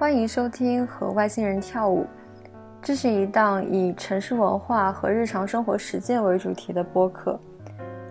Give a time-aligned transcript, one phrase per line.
[0.00, 2.04] 欢迎收听《和外星人跳舞》，
[2.80, 7.38] 这是一档以城市文化和日常生活实践为主题的播客。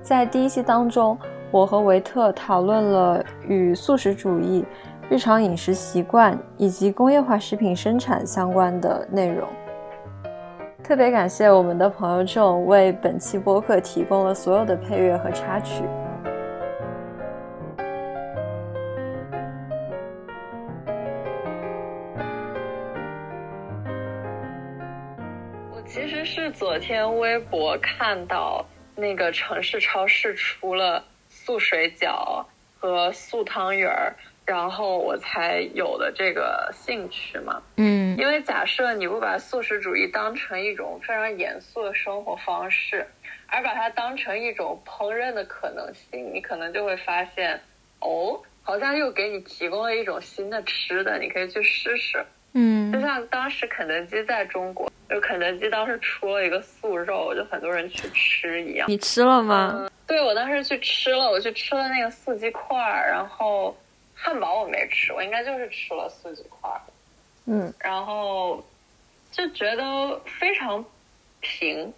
[0.04, 1.18] 在第一期当中，
[1.50, 4.64] 我和维特讨论了与素食主义、
[5.10, 9.50] 日常饮食习惯以及工业化食品生产相关的内容。
[10.84, 15.84] 特别感谢我们的朋友众为本期播客提供了所有的配乐和插曲。
[26.60, 32.46] 昨天微博看到那个城市超市出了素水饺
[32.78, 34.14] 和素汤圆儿。
[34.46, 43.08] 然后我才有了这个兴趣嘛，嗯，因为假设你不把素食主义当成一种非常严肃的生活方式，
[43.48, 47.62] 而把它当成一种烹饪的可能性，你可能就会发现，
[48.00, 52.26] 哦，好像又给你提供了一种新的吃的，你可以去试试。
[52.54, 58.90] 嗯，就像当时肯德基在中国，就肯德基当时出了一个素肉，就很多人去吃一样。
[58.90, 59.90] 你吃了吗？
[60.08, 63.76] 对，我当时去吃了，我去吃了那个四鸡块儿，然后。
[64.22, 66.70] 汉堡我没吃，我应该就是吃了四季块，
[67.46, 68.62] 嗯，然后
[69.32, 70.84] 就觉得非常
[71.40, 71.94] 平。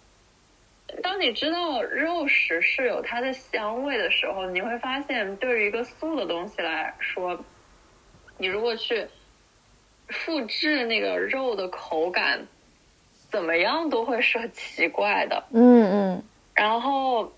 [1.02, 7.36] 当你知道肉食是有它的香味的时候，你会发现，对于一个素的东西来说，
[8.38, 9.04] 你如果去
[10.10, 12.46] 复制那个肉的口感，
[13.32, 15.42] 怎么样都会是很奇怪的。
[15.52, 16.22] 嗯嗯，
[16.54, 17.32] 然后。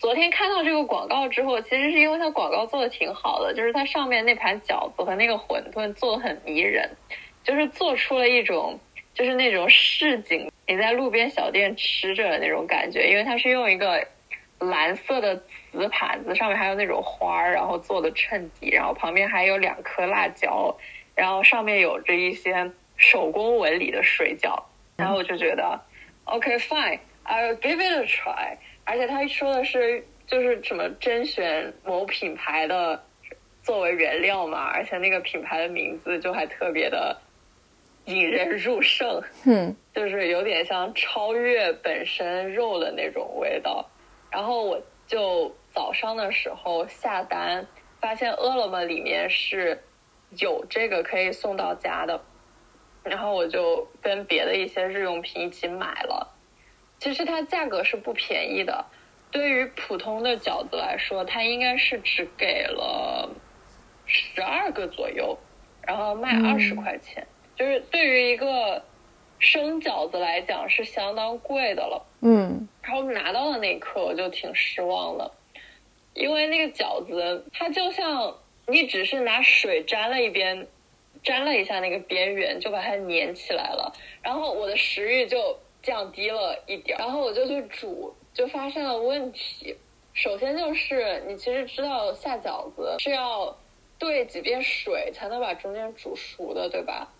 [0.00, 6.88] 昨天看到这个广告之后，其实是因为它广告做的挺好的，就是它上面那盘饺子和那个馄饨做的很迷人，
[7.44, 8.80] 就是做出了一种
[9.12, 14.02] 就是那种市井你在路边小店吃着的那种感觉，因为它是用一个
[14.58, 15.36] 蓝色的
[15.70, 20.74] 瓷盘子，上面还有那种花儿，然后做的衬底，然后旁边还有两颗辣椒，
[21.14, 24.62] 然后上面有着一些手工纹理的水饺，
[25.00, 25.80] 然后我就觉得
[26.24, 28.56] ，OK fine，I'll give it a try。
[28.84, 33.02] 而且他说的是，就是什么甄选某品牌的
[33.62, 37.16] 作为原料嘛，而且那个品牌的名字就还特别的
[38.06, 43.88] 引人入胜，嗯， 就是有点像超越本身肉的那种味道。
[44.30, 47.66] 然后我就早上的时候下单，
[48.00, 49.82] 发现饿了么里面是
[50.38, 52.20] 有这个可以送到家的，
[53.02, 56.34] 然后我就跟别的一些日用品一起买了。
[56.98, 58.84] 其实它价格是不便宜的，
[59.30, 63.30] 对于普通的饺子来说，它应该是只给了
[64.04, 65.38] 十二个左右，
[65.86, 68.84] 然后卖二十块钱，就是对于一个
[69.38, 72.06] 生饺子来讲是相当贵的了。
[72.20, 75.32] 嗯，然后拿到的那一刻我就挺失望的，
[76.12, 78.36] 因为那个饺子它就像
[78.66, 80.68] 你只是拿水沾了一边，
[81.22, 83.92] 沾了一下那个边缘就把它粘起来了，
[84.22, 85.58] 然后我的食欲就。
[85.82, 89.74] 降低了一点，然后我就去煮，就发现了问题。
[90.12, 93.56] 首先就是你其实知道下饺子是要
[93.98, 97.10] 兑几遍水才能把中间煮熟的，对吧？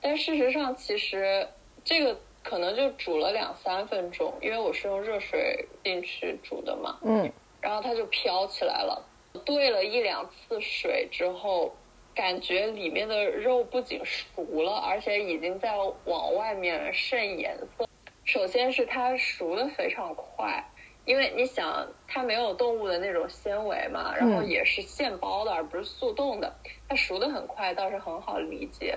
[0.00, 1.46] 但事实上其实
[1.84, 6.98] 这个可能就煮了两三分钟，因为我是用热水进去煮的嘛。
[7.02, 7.30] 嗯。
[7.60, 9.06] 然后它就飘起来了。
[9.44, 11.76] 兑了一两次水之后，
[12.16, 15.70] 感觉里面的肉不仅熟了，而且已经在
[16.06, 17.86] 往外面渗颜色。
[18.24, 20.64] 首先是它熟的非常快，
[21.04, 26.50] 因为你想它没有动物的那种纤维嘛，然后也是现包的，而不是速冻的，
[26.88, 28.96] 它熟的很快，倒是很好理解。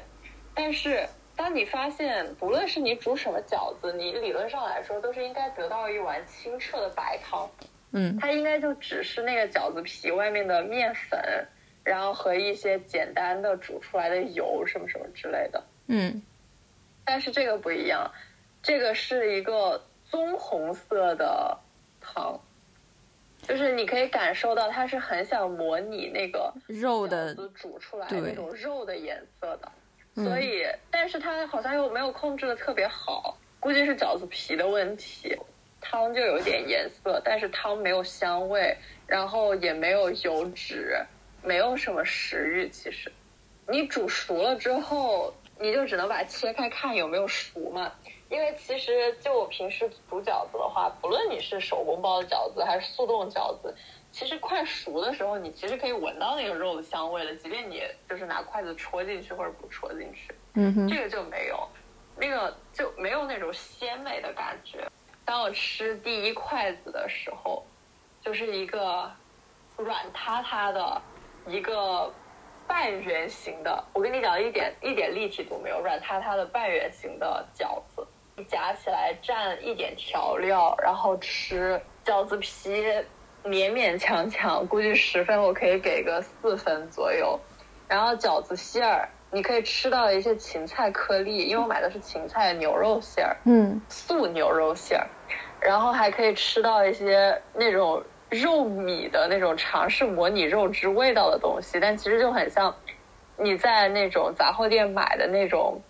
[0.55, 1.05] 但是
[1.35, 7.49] 当你发现，不论是你煮什么饺子，你理论上来说都是应该得到一碗清澈的白汤，
[7.91, 11.19] 嗯，它应该就只是那个饺子皮外面的面粉，
[11.83, 16.21] 然后和一些简单的煮出来的油什么什么之类的，嗯，
[17.05, 18.11] 但是这个不一样。
[18.61, 21.57] 这个是一个棕红色的
[22.01, 22.37] 汤，
[23.41, 29.71] 就是你可以感受到它是很想模拟那个肉的煮出来那种肉的颜色的，
[30.13, 35.33] 所以，但是它好像又没有控制的特别好，估计是饺子皮的问题，
[35.79, 38.75] 汤就有点颜色，但是汤没有香味，
[39.07, 40.97] 然后也没有油脂，
[41.43, 42.69] 没有什么食欲。
[42.69, 43.11] 其实，
[43.67, 47.91] 你煮熟了之后，你就只能把它切开看有没有熟嘛。
[48.29, 53.75] 因为其实就我平时煮饺子的话，不论你是手工包的饺子还是速冻饺子，
[54.11, 57.33] 其实快熟的时候，你其实可以闻到那个肉的香味了。
[57.37, 61.67] 即便你就是拿筷子戳进去或者不戳进去，嗯哼，这个就没有，
[62.15, 64.87] 那个就没有那种鲜美的感觉。
[65.25, 67.65] 当我吃第一筷子的时候，
[68.23, 69.11] 就是一个
[69.75, 71.01] 软塌塌的
[71.49, 72.13] 一个
[72.67, 78.07] 半圆形的，我跟你讲一点一点立体都没有，软塌塌的半圆形的饺子，
[78.47, 81.81] 夹起来蘸一点调料，然后吃。
[82.05, 82.81] 饺子皮
[83.43, 87.39] 勉勉强强，估计十分我可以给个四分左右。
[87.87, 95.07] 然后饺子馅儿，你可以吃到一些芹菜颗粒，因为我买的是芹菜牛肉馅儿，嗯，素牛肉馅儿。
[95.59, 102.75] 然后还可以吃到一些那种肉米的那种尝试模拟肉汁味道的东西，但其实就很像
[103.37, 105.81] 你在那种杂货店买的那种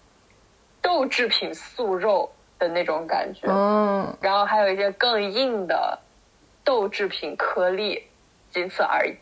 [0.81, 3.47] 豆制品素肉的那种感觉。
[3.47, 5.99] 嗯，然后还有一些更硬的。
[6.61, 8.03] 豆制品颗粒，
[8.51, 9.17] 仅此而已。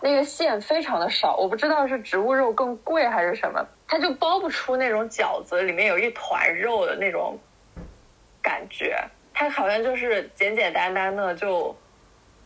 [0.00, 7.38] 那个馅非常的少，我不知道是植物肉更贵还是什么，它就包不出那种饺子里面有一团肉的那种
[8.40, 8.96] 感觉。
[9.34, 11.76] 它好像就是简简单单的就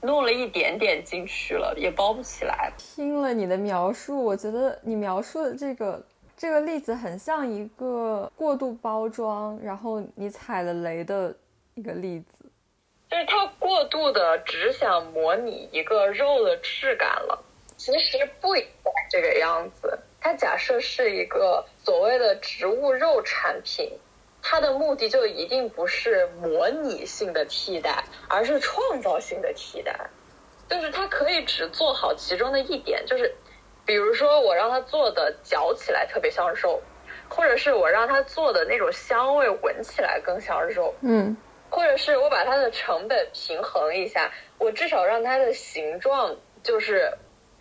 [0.02, 2.73] 弄了一点点进去了，也包不起来。
[2.76, 6.02] 听了你的描述，我觉得你描述的这个
[6.37, 11.35] 这个例子很像一个过度包装，然后你踩了雷的
[11.75, 12.44] 一个例子。
[13.11, 17.44] 就是它过度的只想模拟一个肉的质感了，
[17.76, 19.99] 其实不应该这个样子。
[20.20, 23.91] 它假设是一个所谓的植物肉产品，
[24.43, 29.95] 它的目的就一定不是模拟性的替代，而是创造性的替代。
[30.69, 33.35] 就是它可以只做好其中的一点，就是
[33.85, 36.81] 比如说我让它做的嚼起来特别像肉，
[37.29, 40.95] 或者是我让它做的那种香味闻起来更像肉。
[41.01, 41.37] 嗯。
[41.73, 44.29] 或者是我把它的成本平衡一下，
[44.59, 47.09] 我至少让它的形状就是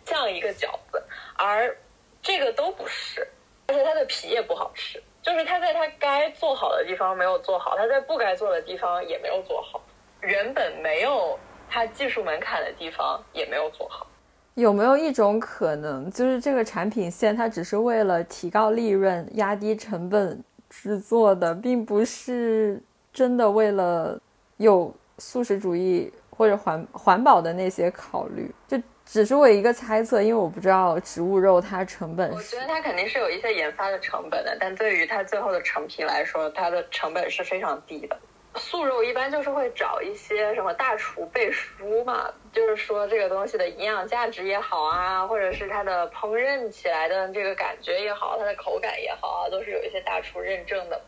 [0.04, 1.00] 像一个饺子，
[1.36, 1.76] 而
[2.20, 3.24] 这个都不是，
[3.68, 9.80] 而且它的皮也不好吃，就是他在他该做好的地方没有做好，他在不该做的地方也没有做好，
[10.22, 11.38] 原本没有
[11.68, 14.06] 它技术门槛的地方也没有做好。
[14.54, 22.82] 有没有一种可能，就是这个产品线它只是为了提高利润、压低成本制作的，并不是？
[23.12, 24.16] 真的为了
[24.58, 28.80] 有素食主义或者环环保的那些考虑，就
[29.12, 32.30] 只是我一个猜测，因为我不知道植物肉它成本。
[32.30, 38.16] 我觉得它肯定是有一些研发的成本的，但对于它最后的成品来说，它的成本是非常低的。
[38.54, 51.00] 素肉一般就是会找一些什么大厨背书嘛，就是说这个东西的营养价值也好啊，或者是它的烹饪起来的这个感觉也好，它的口感也好啊，都是有一些大厨认证的。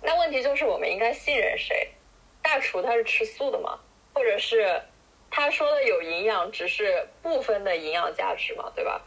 [0.00, 1.86] 那问题就是，我们应该信任谁？
[2.40, 3.78] 大厨他是吃素的吗？
[4.14, 4.80] 或者是
[5.34, 9.00] 他说的有营养，只是部分的营养价值嘛，对吧？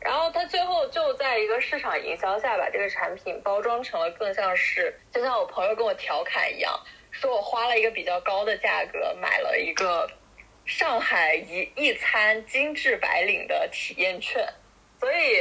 [0.00, 6.78] 然后他最后就在一个市场营销下，把这个产品包装成了更像是，就像我朋友跟我调侃一样，
[7.12, 10.10] 说我花了一个比较高的价格买了一个
[10.64, 14.46] 上海一一餐精致白领的体验券，
[14.98, 15.40] 所以。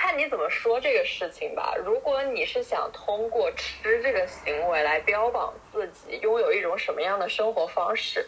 [0.00, 1.74] 看你怎么说这个事情吧。
[1.84, 8.24] 如果你是想通过吃这个行为来标榜自己拥有一种什么样的生活方式，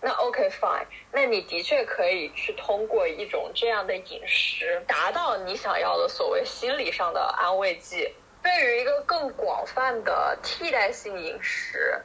[0.00, 0.86] 那 OK fine。
[1.12, 8.12] 那你的确可以去通过一种这样的饮食，达到你想要的所谓心理上的安慰剂。
[8.42, 12.00] 对于一个更广泛的替代性饮食。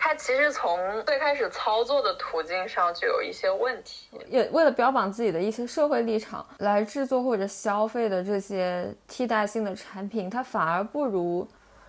[0.00, 11.44] 它其实从最开始操作的途径上就有一些问题，也为了标榜自己的一些社会立场来制作或者消费的这些替代性的产品，它反而不如，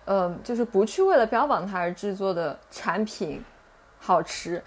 [0.06, 3.40] 呃，就是不去为了标榜它而制作的产品
[4.00, 4.60] 好吃。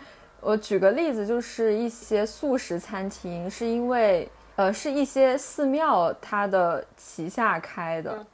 [0.43, 8.25] 我举个例子，就是一些素食餐厅，是因为呃是一些寺庙它的旗下开的。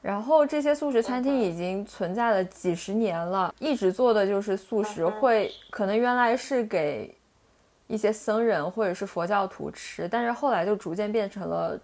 [0.00, 7.14] 然后这些素食餐厅已经存在了几十年了，一直做的就是素食，会可能原来是给
[7.86, 11.78] 一些僧人或者是佛教徒吃，但是后来就逐渐变成了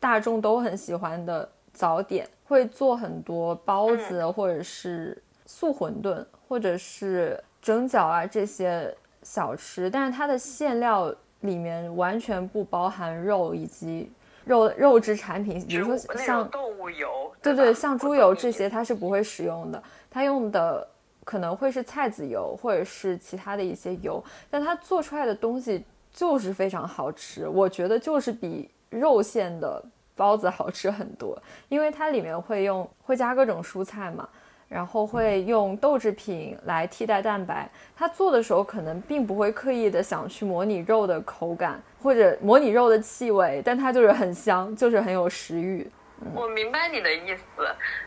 [0.00, 14.12] 大众都很喜欢的早点，会做很多包子或者是素馄饨或者是蒸饺啊这些小吃，但是它的馅料里面完全不包含肉以及。
[14.44, 19.82] 肉肉质产品，比如说像动物油，对对，像猪油这些，它是不会使用的。
[20.10, 20.86] 它用的
[21.24, 27.48] 可能会是菜籽油或者是其他的一些油，但它做出来的东西就是非常好吃。
[27.48, 29.82] 我觉得就是比肉馅的
[30.14, 34.28] 包子好吃很多，因为它里面会用会加各种蔬菜嘛。
[34.74, 45.88] 然后会用豆制品来替代蛋白，他做的时候可能并不会刻意的想去模拟肉的口感或者模拟肉的气味，但它就是很香，就是很有食欲。
[46.34, 47.44] 我明白你的意思，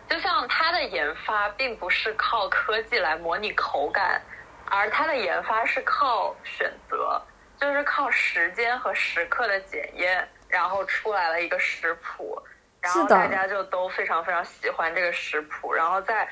[0.09, 4.21] 就像它的研发并不是靠科技来模拟口感，
[4.65, 7.21] 而它的研发是靠选择，
[7.61, 12.37] 就是靠时间和时刻的检验然后出来了一个食谱，
[12.81, 16.27] 然后大家就都非常非常喜欢这个食谱，然后在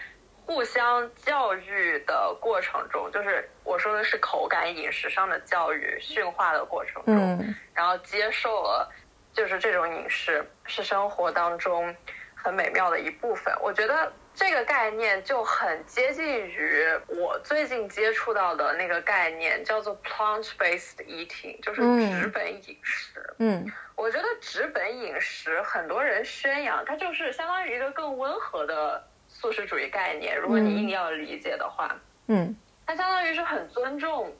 [0.45, 8.91] 互相教育的过程中，就是我说的是口感饮食上的教育驯化的过程中，然后接受了，
[9.33, 11.95] 就是这种饮食是生活当中
[12.35, 13.53] 很美妙的一部分。
[13.61, 14.11] 我觉得。
[14.37, 21.81] 这个概念就很接近于我最近接触到的那个概念，叫做 plant-based eating，就是
[22.19, 23.33] 纸本饮食。
[23.39, 29.01] 嗯，我觉得纸本饮食很多人宣扬，它就是相当于一个更温和的
[29.45, 30.35] 素食主义概念。
[30.35, 32.55] 如果你硬要理解的话，嗯，
[32.87, 34.33] 它相当于是很尊重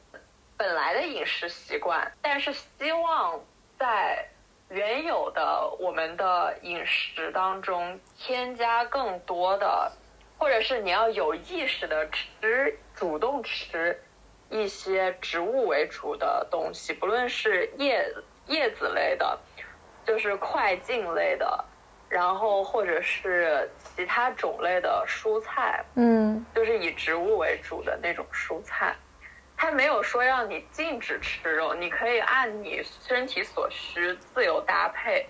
[0.57, 3.39] 本来的饮食习惯，但是希望
[3.77, 4.27] 在。
[4.69, 9.91] 原有的我们的饮食当中添加更多的，
[10.39, 14.01] 或者是你要有意识的吃，主动吃
[14.50, 18.12] 一些植物为主的东西，不论是叶
[18.47, 19.39] 叶子类的，
[20.03, 21.63] 就是快进类的，
[22.15, 28.95] 然后或者是其他种类的蔬菜，嗯，就是以植物为主的那种蔬菜。
[29.57, 35.27] 他没有说让你禁止吃肉，你可以按你身体所需自由搭配，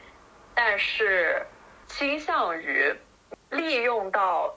[0.54, 1.44] 但是
[1.88, 2.96] 倾向于
[3.50, 4.56] 利用到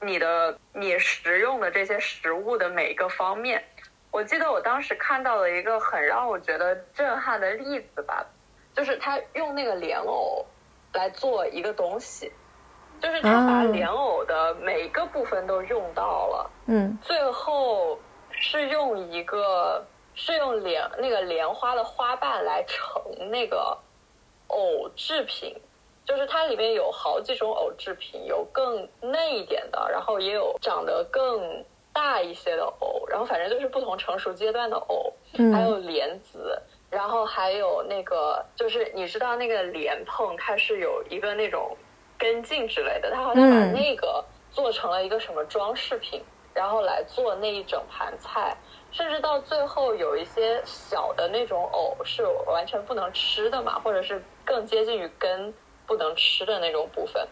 [0.00, 3.64] 你的你食用的这些食物的每一个方面。
[4.12, 8.24] 我记得我当时看到了一个很让我觉得震撼的例子吧，
[8.72, 10.46] 就是他用那个莲藕
[10.92, 12.32] 来做一个东西，
[13.00, 17.98] 就是他把莲藕的每一个部分都用到了，嗯，最后。
[18.40, 23.76] 是用一个是用莲那个莲花的花瓣来盛那个
[24.46, 25.56] 藕制品，
[26.04, 35.12] 就是它里面有好几种藕制品，有更嫩一点的，然后也有长得更大一些的藕，然后反正就是不同成熟阶段的藕，
[35.52, 41.76] 还有莲子，然后还有那个就是你知道那个莲蓬，它是有一个那种
[42.18, 46.22] 根茎之类的，它好像把那个做成了一个什么装饰品。
[46.54, 48.56] 然后来做那一整盘菜，
[48.90, 55.54] 甚至到最后有一些小的那种藕是完全不能吃的嘛，或者是更接近于根
[55.86, 57.24] 不能吃的那种部分，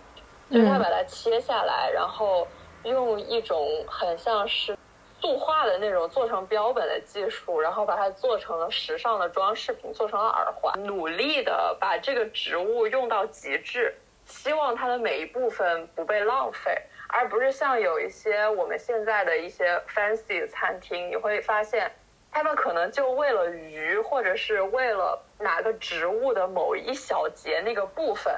[0.48, 2.46] 就是他把它切下来，然后
[2.84, 4.78] 用一种很像是
[5.26, 13.92] 塑化的那种做成标本的技术，然后把它做成了时尚的装饰品，做成了耳环，努力的把这个植物用到极致，
[14.24, 16.80] 希望它的每一部分不被浪费。
[17.08, 21.90] 而不是像有一些我们现在的一些 fancy 餐厅，你会发现，
[22.30, 28.32] 他们可能就为了鱼，或者是为了哪个植物的某一小节那个部分，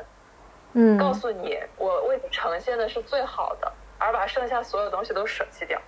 [0.72, 5.78] 嗯，告诉你我为你呈现的是最好的，而把剩下所有东西都舍弃掉，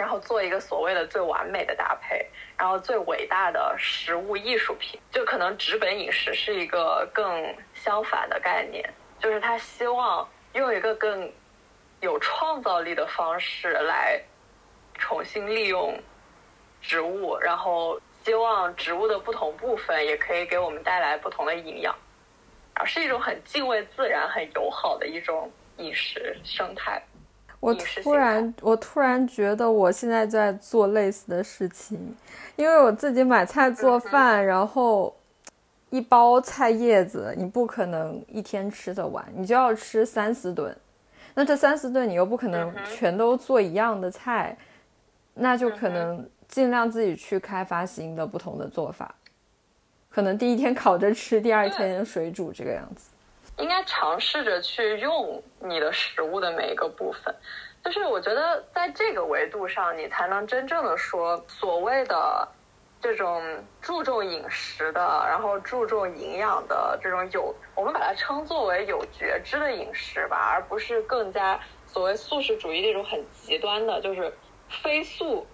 [0.00, 2.24] 然后做一个所谓的最完美的搭配，
[2.56, 8.82] 然后最伟大的食物艺术品，就可能纸本饮食是一个更相反的概念，
[9.18, 11.30] 就是他希望用一个更。
[12.02, 14.18] 有创造力的方式来
[14.94, 15.94] 重新利用
[16.80, 21.94] 植物，然后希望植物的不同部分也可以给我们带来不同的营养，
[22.72, 27.02] 而是一种很敬畏自然、很友好的一种饮食生态。
[27.60, 32.16] 我突然，我突然觉得我现在在做类似的事情，
[32.56, 35.14] 因为我自己买菜做饭，然后
[35.90, 40.74] 一包菜叶子你不可能一天吃得完，你就要吃三四顿。
[41.34, 44.56] 那这三四顿你又不可能全都做一样的菜，
[45.34, 49.14] 那就可能尽量自己去开发新的不同的做法，
[50.08, 53.10] 可能第一天 烤着吃，第二天水煮这个样子。
[53.60, 57.34] 应该尝试着去用你的食物的每一个部分，
[57.84, 62.48] 就是我觉得在这个维度上，你才能真正的说所谓的。
[63.02, 63.42] 这种
[63.80, 74.30] 注重饮食的，然后注重营养的这种有，我们把它称作为有觉知的饮食吧，而不是更加所谓素食主义那种很极端的，就是
[74.68, 75.46] 非素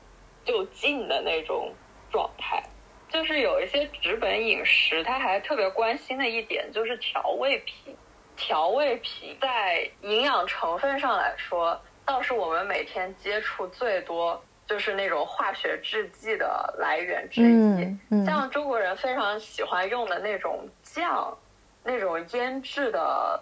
[0.45, 1.73] 就禁的那种
[2.11, 2.61] 状态。
[3.09, 7.97] 就是有一些纸本饮食，他还特别关心的一点就是调味品。
[8.37, 14.43] 调味品在营养成分上来说，倒是我们每天接触最多。
[14.69, 21.39] 就是那种化学制剂的来源之一，像中国人非常喜欢用的那种酱，
[21.85, 23.41] 那种腌制的，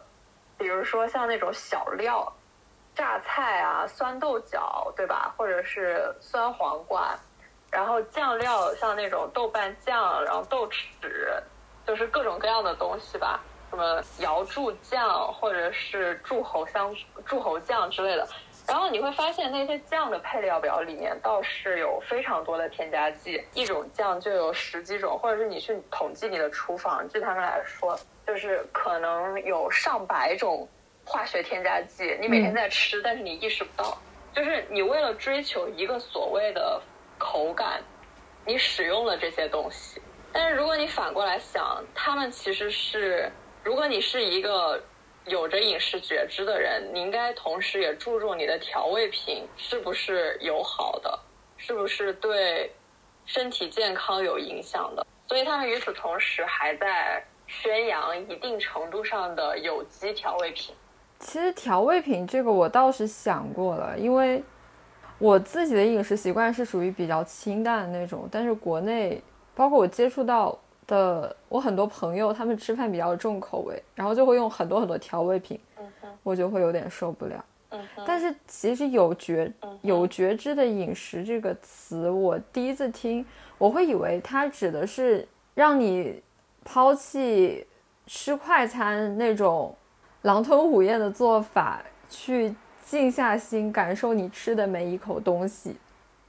[0.59, 2.31] 比如说像那种小料，
[2.95, 5.35] 榨菜啊、酸豆角，对吧？
[5.35, 7.19] 或者是酸黄瓜，
[7.75, 11.11] 然后酱料像那种豆瓣酱，然后豆豉，
[11.85, 16.95] 就是各种各样的东西吧，什么瑶柱酱或者是柱侯香、
[17.27, 18.25] 柱侯酱之类的。
[18.69, 30.69] 然然后你会发现那些酱的配料表里面倒是有非常多的添加剂，一种酱就有十几种，或者是你去统计你的厨房，据他们来说，就是可能有上百种
[31.05, 33.97] 化学添加剂，你每天在吃，但是你意识不到，
[34.35, 36.83] 就是你为了追求一个所谓的
[37.19, 37.83] 口感，
[38.47, 40.01] 你使用了这些东西。
[40.33, 43.31] 但是如果你反过来想，他们其实是，
[43.63, 44.83] 如果你是一个。
[45.27, 51.19] 有着饮食觉知的人，你应该同时也注重你的调味品是不是友好的，
[51.57, 52.71] 是不是对
[53.25, 55.07] 身体健康有影响的。
[55.27, 60.75] 所以他们与此同时还在宣扬一定程度上的有机调味品。
[61.21, 64.45] 其实调味品这个我倒是想过了，因为
[65.19, 69.23] 我自己的饮食习惯是属于比较清淡的那种，但是国内
[69.55, 70.59] 包括我接触到。
[70.87, 75.59] 的我很多朋友，他们吃饭比较重口味，然后就会用很多很多调味品，
[76.23, 77.43] 我就会有点受不了。
[78.05, 83.25] 但是其实有觉有觉知的饮食这个词，我第一次听，
[83.57, 86.23] 我会以为它指的是让你
[86.67, 87.67] 抛弃
[88.07, 89.75] 吃快餐那种
[90.21, 95.77] 狼吞虎咽的做法，去静下心感受你吃的每一口东西。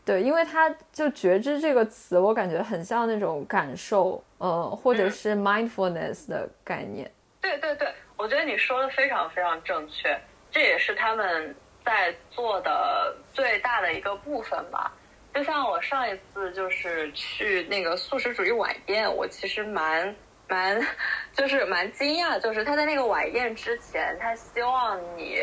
[0.03, 7.11] 对，因为它就觉知这个词，我感觉很像那种感受，呃，或者是 mindfulness 的概念。
[7.41, 10.15] 对对对，我觉得你说的非常非常正确，
[10.51, 14.93] 这也是他们在做的最大的一个部分吧。
[15.33, 20.15] 就像我上一次就是去那个素食主义晚宴，我其实蛮
[20.47, 20.79] 蛮
[21.33, 25.39] 就是蛮惊讶，就是他在那个晚宴之前，他希望你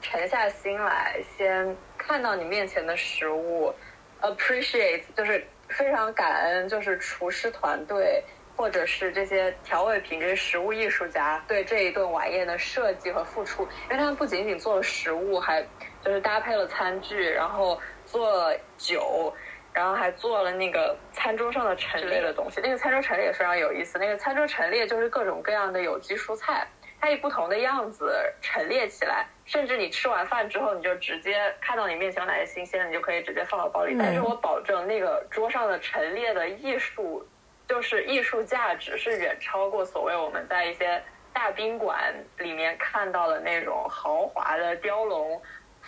[0.00, 3.74] 沉下心来，先看到你面前的食物。
[4.22, 8.24] appreciate 就是非常感恩，就是厨师团队
[8.56, 15.62] 或者是这些调味品这些食物艺术家对这一顿晚宴的设计和付出，因为他们不仅仅做了食物，还
[16.02, 19.32] 就是搭配了餐具，然后做了酒，
[19.74, 22.60] 然后还做了那个餐桌上的陈列的东西。
[22.62, 26.66] 那个餐桌陈列也非常有意思，那个餐桌陈列就是各种各样的有机蔬菜。
[26.98, 28.10] 它以不同的样子
[28.40, 33.96] 陈列起来，甚至你吃完饭之后，你就直接看到你面前有哪些新鲜的，你就可以直接放到包里。
[33.96, 37.24] 但是我保证，那个桌上的陈列的艺术，
[37.68, 41.00] 就是艺术价值是远超过所谓我们在一些
[41.32, 45.40] 大宾馆里面看到的那种豪华的雕龙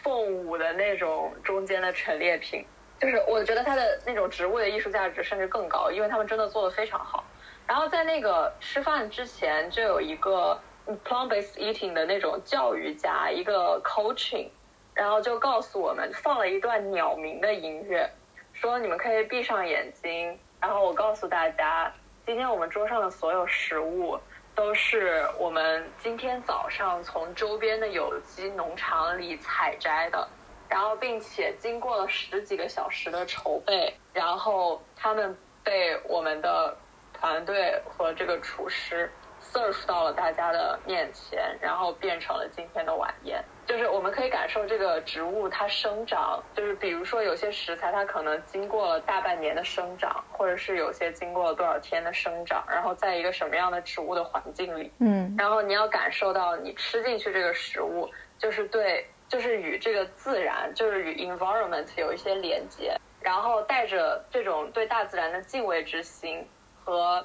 [0.05, 2.65] 凤舞的那种中间的陈列品。
[3.01, 7.25] 就是我觉得它的那种植物的艺术价值甚至更高，因为他们真的做的非常好。
[7.67, 10.57] 然后在那个吃饭之前，就有一个。
[11.05, 14.49] Plant-based eating 的那种教育家一个 coaching，
[14.95, 18.11] 然后就告诉我们放了一段鸟鸣的音乐，
[18.53, 21.93] 说你们可以闭上眼睛，然后我告诉大家，
[22.25, 24.19] 今天我们桌上的所有食物
[24.55, 30.29] 都是我们今天早上从周边的有机农场里采摘的，
[30.69, 36.77] 然后并且经过了十几个小时的筹备，然后他们被我们的
[37.13, 39.11] 团队和这个厨师。
[39.53, 43.43] Serve 到了大家的面前，然后变成了今天的晚宴。
[43.67, 58.09] 就是我们可以感受这个植物它生长，就是比如说有些食材它可能经过了大半年的生长，或者是有些经过了多少天的生长，然后在一个什么样的植物的环境里，嗯，然后你要感受到你吃进去这个食物，
[58.39, 66.47] 就是对，就是与这个自然，就是与 environment 有一些连接，然后带着这种对大自然的敬畏之心
[66.83, 67.25] 和。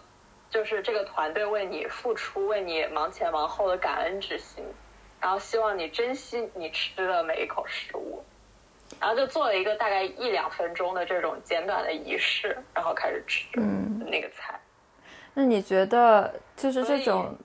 [0.54, 4.64] 就是这个团队为你付出、为你忙前忙后的感恩之心，
[5.20, 8.24] 然后希望你珍惜你吃的每一口食物，
[9.00, 13.60] 然后就做了一个大概一两分钟的这种简短的仪式，然后开始吃
[14.06, 14.60] 那个菜。
[15.34, 17.36] 那你觉得就是这种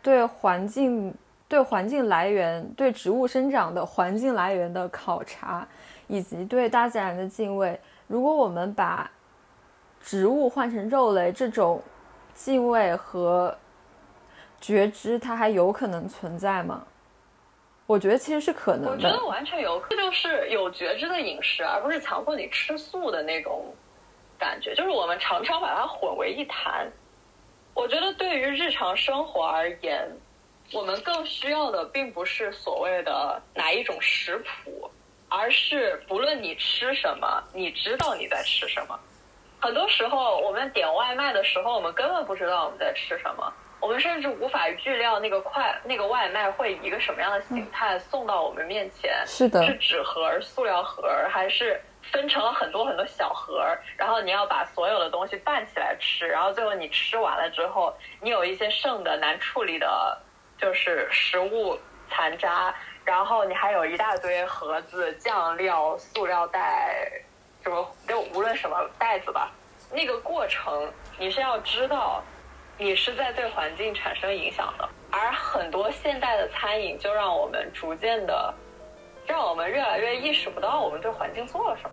[0.00, 1.12] 对环境、
[1.48, 5.66] 对环境来源、对植物生长的环境来源的考察，
[6.06, 9.10] 以及对大自然的敬畏，如果我们把
[10.00, 11.82] 植物换成肉类这种。
[12.44, 13.56] 敬畏和
[14.60, 16.84] 觉知，它还有可能存在吗？
[17.86, 18.90] 我觉得其实是可能的。
[18.90, 23.72] 我觉得完全有，这就是有觉知的饮食，而不是强迫你吃素的那种
[24.40, 24.74] 感觉。
[24.74, 26.90] 就是我们常常把它混为一谈。
[27.74, 30.04] 我觉得对于日常生活而言，
[30.72, 34.90] 我们更需要的并不是所谓的哪一种食谱，
[35.28, 38.98] 而是不论你吃什么，你知道你在吃什么。
[39.62, 49.14] 很多时候，我们点外卖的时候，我们根本不知道我们在吃什么，我们甚至无法预料那个快那个外卖会以一个什么样的形态送到我们面前。
[49.24, 53.64] 是的，是纸盒、塑料盒，还是分成了很多很多小盒？
[53.96, 60.20] 然后你要把所有的东西拌起来吃，然后最后你吃完了之后，你有一些剩的难处理的，
[60.58, 61.78] 就是食物
[62.10, 67.08] 残渣，然后你还有一大堆盒子、酱料、塑料袋，
[67.62, 69.52] 什么就无论什么袋子吧，
[69.92, 72.22] 那个过程你是要知道，
[72.76, 74.88] 你是在对环境产生影响的。
[75.10, 78.52] 而很多现代的餐饮就让我们逐渐的，
[79.26, 81.90] 让我们越来越意识不到我们对环境做了什么。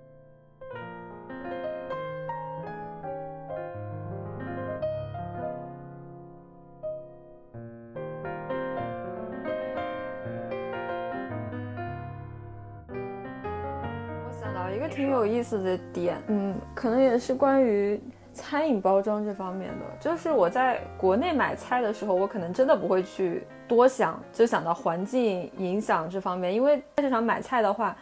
[15.39, 17.99] 意思的点，嗯，可能也是关于
[18.33, 19.85] 餐饮包装这方面的。
[19.99, 26.53] 就是我在国内买菜的时候，我可能真的不会去多想，就想到环境影响这方面。
[26.53, 27.95] 因为菜市场买菜的话，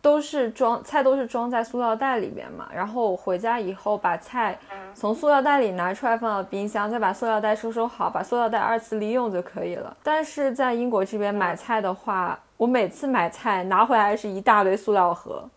[0.00, 4.56] 都是装菜都是装在塑料袋里面嘛，然后回家以后把菜
[4.94, 9.96] 从塑料袋里拿出来放到冰箱，再把塑料袋收收好，把塑料袋二次利用就可以了。
[10.02, 15.48] 但是在英国这边买菜的话，我每次买菜拿回来是一大堆塑料盒。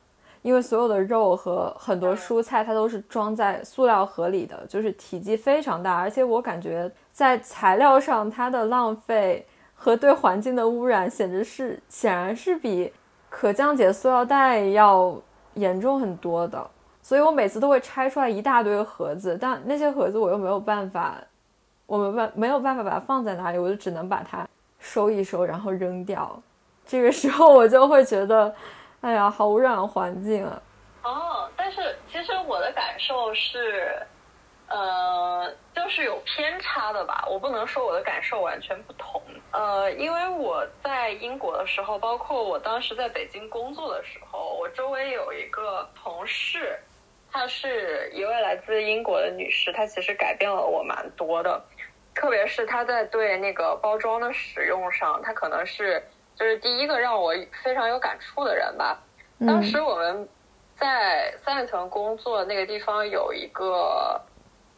[0.48, 12.94] 因为所有的肉和很多蔬菜，它都是装在塑料盒里的，就是体积非常大，而且我感觉在材料上它的浪费和对环境的污染，简直是显然是比
[13.28, 15.14] 可降解塑料袋要
[15.56, 16.66] 严重很多的。
[17.02, 21.16] 所以我每次都会拆出来一大堆盒子，但那些盒子我又没有办法，
[21.86, 24.48] 我们办没有办法把它放在哪里，我就只能把它
[24.80, 26.42] 收一收，然后扔掉。
[26.86, 28.56] 这个时候我就会觉得。
[29.02, 30.62] 哎呀，好污染环境啊！
[31.04, 33.96] 哦，但是其实我的感受是，
[34.68, 37.24] 呃，就是有偏差的吧。
[37.30, 39.22] 我不能说我的感受完全不同。
[39.52, 46.78] 呃，因为我在英国的时候，包括我当时在北京工作的时候，我周围有一个同事，
[47.32, 51.64] 她是一位来自英国的女士，她其实改变了我蛮多的，
[52.16, 56.04] 特别是她在对那个包装的使用上，她可能是。
[56.38, 59.02] 就是第一个让我非常有感触的人吧。
[59.46, 60.28] 当时我们
[60.76, 64.22] 在三里屯工作那个地方有一个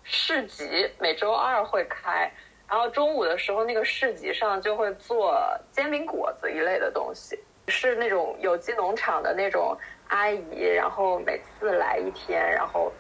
[0.04, 2.32] 市集，每周二会开。
[2.67, 5.36] 然后中午的时候，那个市集上就会做
[5.72, 9.76] 煎饼果子一类的东西，是那种有机农场的那种
[10.08, 12.91] 阿姨，然后每次来一天，然后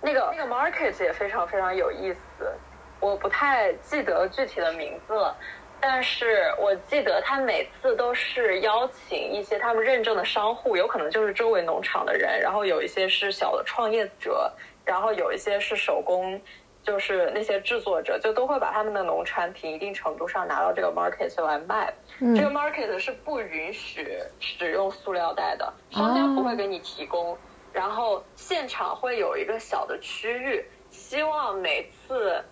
[0.00, 2.52] 那个那个 market 也非常非常有意思。
[3.00, 5.36] 我不太记得具体的名字了。
[5.80, 14.50] 但是我记得他每次都是邀请一些他们认证的商户，有可能就是周围农场的人，然后有一些是小的创业者，
[14.84, 16.40] 然后有一些是手工，
[16.82, 21.92] 就是那些制作者，就都会把他们的农产品一定程度上拿到这个 market 来卖。
[22.18, 27.36] 这个 market 是不允许使用塑料袋的，商家不会给你提供。
[27.72, 32.42] 然后现场会有一个小的区域，希望每次。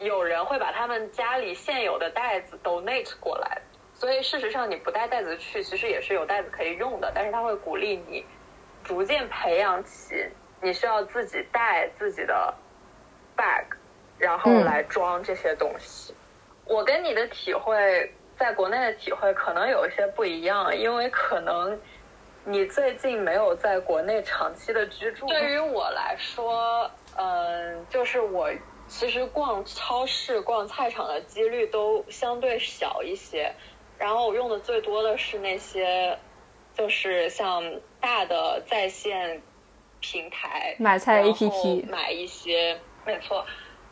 [0.00, 3.60] 有人会把他们家里现有的袋子 donate 过来，
[3.92, 7.12] 所以事实上你不带袋子去，其实也是有袋子可以用的。
[7.14, 8.24] 但是他会鼓励你
[8.82, 10.26] 逐渐培养起
[10.62, 12.54] 你需要自己带自己的
[13.36, 13.66] bag，
[14.16, 16.14] 然后来装这些东西。
[16.64, 21.78] 我跟你的体会，在国内的体会可能有一些不一样，因为可能
[22.46, 25.26] 你最近没有在国内长期的居住。
[25.26, 28.50] 对于我来说，嗯，就是我。
[28.90, 33.54] 其实逛超市、逛菜场的几率都相对小一些，
[33.96, 36.18] 然后我用的最多的是那些，
[36.76, 37.62] 就是像
[38.00, 39.40] 大的在线
[40.00, 42.76] 平台买菜 APP，买一些，
[43.06, 43.46] 没错，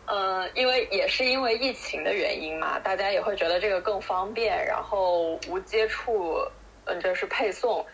[0.06, 6.40] 嗯，因为也是因为疫情的原因嘛，大家也会觉得这个更方便，然后无接触，
[6.86, 7.86] 嗯，就是配送，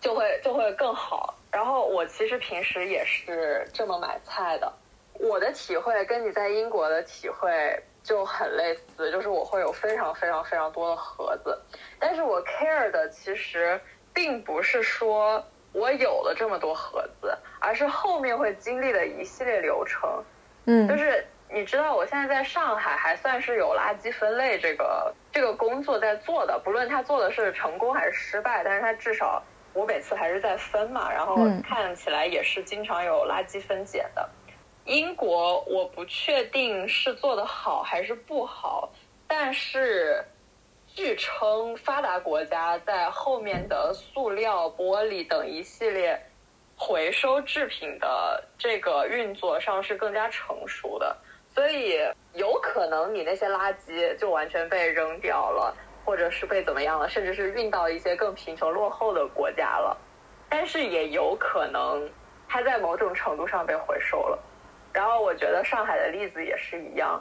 [0.00, 1.34] 就会就会更好。
[1.50, 4.72] 然后我其实平时也是这么买菜的。
[5.20, 11.58] 我的体会跟你在英国的体会就很类似，就是我会有非常非常非常多的盒子，
[11.98, 13.80] 但是我 care 的其实
[14.12, 20.22] 并不是说我有了这么多盒子，而是后面会经历的一系列流程。
[20.66, 34.28] 嗯，就是你知道，我现在在上海还算是有垃圾分类这个这个工作在做的，不论他做的是成功还是失败，但是他至少我每次还是在分嘛，然后看起来也是经常有垃圾分拣的。
[34.86, 38.90] 英国我不确定是做的好还是不好，
[39.26, 40.22] 但是
[40.86, 46.20] 据称发达国家在后面的塑料、玻璃等一系列
[46.76, 51.16] 回收制品的这个运作上是更加成熟的，
[51.54, 51.98] 所以
[52.34, 59.96] 有可能你那些垃圾就完全被扔掉了，或者是被怎么样了，甚至是运到一些更贫穷落后的国家了，
[60.50, 62.06] 但是也有可能
[62.46, 64.38] 它在某种程度上被回收了。
[64.94, 67.20] 然后我觉得上海的例子也是一样，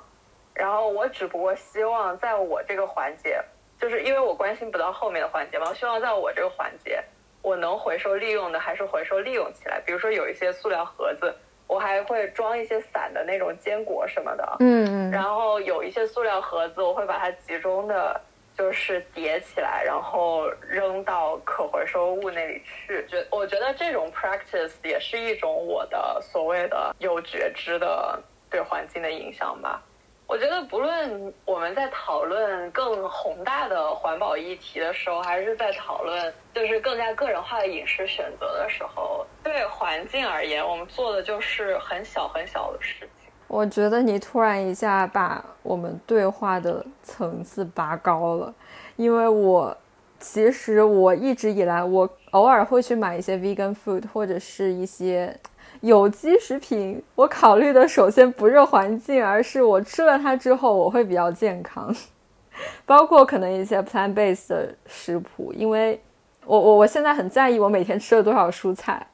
[0.53, 3.41] 然后我只不过希望在我这个环节，
[3.81, 7.03] 就是因为我关心不到后面的环节嘛，我希望在我这个环节，
[7.41, 9.81] 我能回收利用的还是回收利用起来。
[9.83, 14.57] 比如说有一些塑料盒子，我还会装一些散的那种坚果什么的。
[14.59, 15.12] 嗯嗯。
[15.12, 18.21] 然后有一些塑料盒子，我会把它集中的，
[18.63, 23.06] 就是叠起来，然后扔到可回收物那里去。
[23.10, 28.17] 觉我觉得这种 practice 也是一种我的所谓的有觉知的
[28.49, 29.84] 对环境的影响吧。
[30.28, 43.22] 我觉得，不论我们在讨论更宏大的环保议题的时候，还是在讨论就是更加个人化的饮食选择的时候，对环境而言，我们做的就是很小很小的事情。
[43.47, 48.53] 我觉得你突然一下把我们对话的层次拔高了，
[48.95, 49.75] 因为我
[50.19, 55.38] 其实我一直以来，我偶尔会去买一些 vegan food 或者是一些。
[55.82, 61.93] 有机食品，我考虑的首先不是环境，而是我吃了它之后我会比较健康，
[62.86, 65.99] 包括可能一些 plant based 的食谱，因为
[66.45, 69.06] 我我我现在很在意我每天吃了多少蔬菜，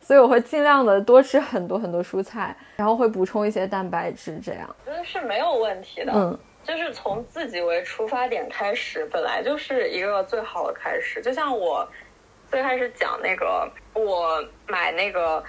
[0.00, 6.12] 所以我会尽量的多吃很多很多蔬菜，然后会补充一些蛋白质，这样我觉得是没有问题的。
[6.14, 11.20] 嗯，就是从自己为出发点开始，本来就是一个最好的开始。
[11.22, 11.88] 就像我
[12.50, 15.42] 最开始讲那个，我买那个。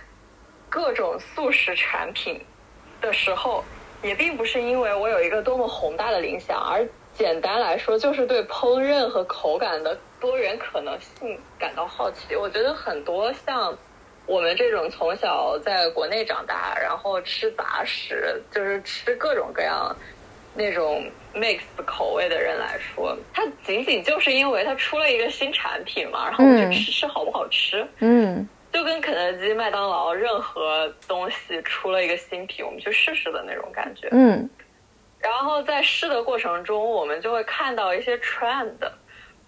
[0.74, 2.42] 各种素食产品
[3.02, 3.62] 的时候，
[4.02, 12.38] 也并不是因为我有一个多么宏大的理想，而简单来说，就是对烹饪和口感的多元可能性感到好奇。
[12.38, 13.78] 我觉得很多像
[14.32, 19.94] 我们这种从小在国内长大，然后吃杂食，就是吃各种各样
[20.56, 28.48] 那种 mix 口味的人来说，它仅仅就是因为它出了一个新产品嘛，然后我们就吃吃好不好吃，嗯。
[28.72, 34.08] 就跟肯德基、麦当劳任何东西出了一个新品，我们去试试的那种感觉。
[34.12, 34.50] 嗯，
[35.20, 38.72] 然后在试的过程中，我们就会看到一些 trend，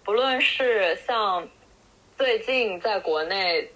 [0.03, 1.47] 不论是像
[2.17, 3.71] 最近在国内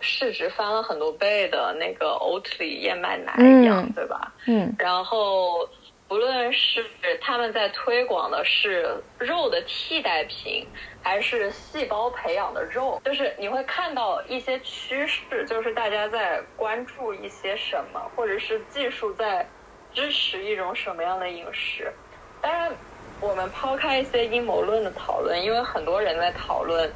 [0.00, 4.32] 市值翻了很多倍的那个 Oatly 燕麦奶一样，对吧？
[4.46, 5.68] 嗯，然后。
[6.08, 6.84] 不论是
[7.20, 10.66] 他们在推广的是肉的替代品，
[11.00, 19.48] 还是细胞培养的肉，就是你会看到一些趋势，就是大家在关注一些什么，或者是技术在
[19.94, 21.92] 支持一种什么样的饮食。
[22.40, 22.72] 当然，
[23.20, 26.92] 我们抛开一些阴谋论的讨论，因为很多人在讨论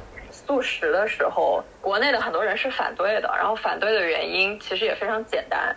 [0.47, 5.75] 素食的时候，国内的很多人是反对的，然后反对的原因其实也非常简单，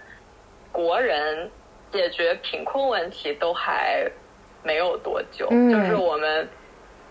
[0.72, 1.50] 国人。
[1.90, 4.06] 解决贫困问题都还
[4.62, 6.46] 没有多久，就是我们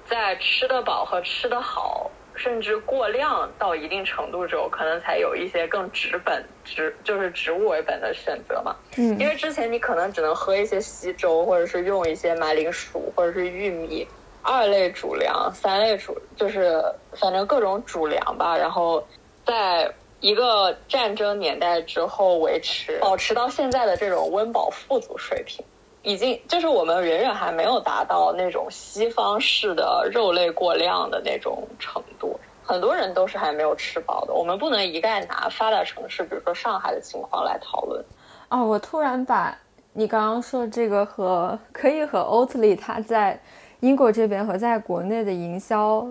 [0.06, 8.76] 在吃得饱和吃得好，甚至过量到一定程度之后，可能才有一些更植本植就是植物为本的选择嘛。
[8.98, 14.08] 嗯，因为之前你可能只能喝一些稀粥，或者是用一些马铃薯或者是玉米
[14.48, 16.82] 二类主粮、三类主，就是
[17.14, 19.06] 反正各种主粮吧，然后
[19.46, 19.94] 在。
[20.20, 25.64] 一个战争年代之后维持保持到现在的这种温饱富足水平，
[26.02, 34.34] 已经就是我们远远还没有达到那种西方式的肉类过量的那种程度，很多人都是还没有吃饱的。
[34.34, 38.04] 我们不能一概拿发达城市，比如说上海的情况来讨论。
[38.50, 39.56] 哦，我突然把
[39.94, 43.40] 你刚刚说的这个和可以和 Oatly 它在
[43.82, 46.06] 英国这边和在国内的营销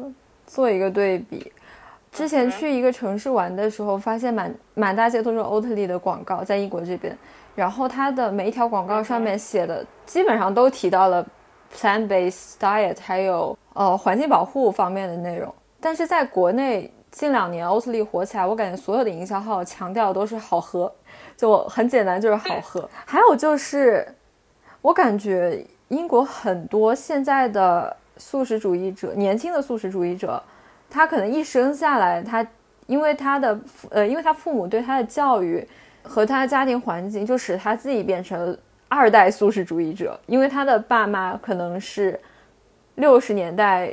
[0.46, 1.52] 做一个对比。
[2.12, 7.16] 之前去一个城市玩的时候，发现满满大街都是欧特利的广告，在英国这边，
[7.54, 11.26] 然后它的每一条广告上面写的基本上都提到了
[11.76, 15.52] plant-based diet，还有呃环境保护方面的内容。
[15.78, 20.90] 但是在国内近两年欧特利火起来，我感觉所有的营销号强调的都是好喝，
[21.36, 22.88] 就很简单，就是好喝。
[23.04, 24.06] 还有就是，
[24.80, 30.42] 我感觉英国很多现在的素食主义者，年轻的素食主义者。
[30.88, 32.46] 他可能一生下来，他
[32.86, 33.58] 因为他的
[33.90, 35.66] 呃，因为他父母对他的教育
[36.02, 38.56] 和他的家庭环境，就使他自己变成
[38.88, 40.18] 二代素食主义者。
[40.26, 42.18] 因为他的爸妈可能是
[42.94, 43.92] 六十年代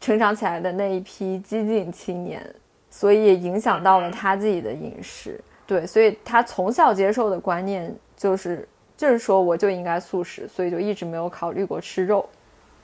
[0.00, 2.44] 成长起来的那一批激进青年，
[2.90, 5.40] 所以也影响到了他自己的饮食。
[5.64, 12.28] 对，所以他从小接受的观念就是就是说我就应该素食，所以就一直没有考虑过吃肉。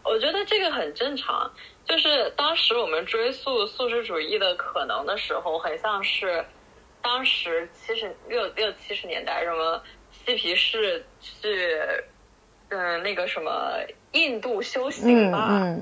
[0.05, 1.51] 我觉得这个很正常。
[1.85, 6.45] 就是当时我们追溯素食主义的可能的时候，很像是
[7.01, 11.81] 当时七十六六七十年代，什么嬉皮士去
[12.69, 13.79] 嗯那个什么
[14.13, 15.75] 印度修行吧，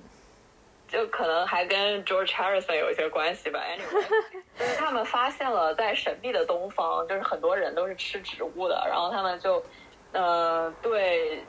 [0.88, 3.60] 就可能还跟 George Harrison 有一些关系吧。
[3.60, 4.04] Anyway，
[4.56, 9.60] 就是他们发现了在神秘的东方，就是很多人都是吃植物的，然后他们就
[10.16, 11.44] 呃对，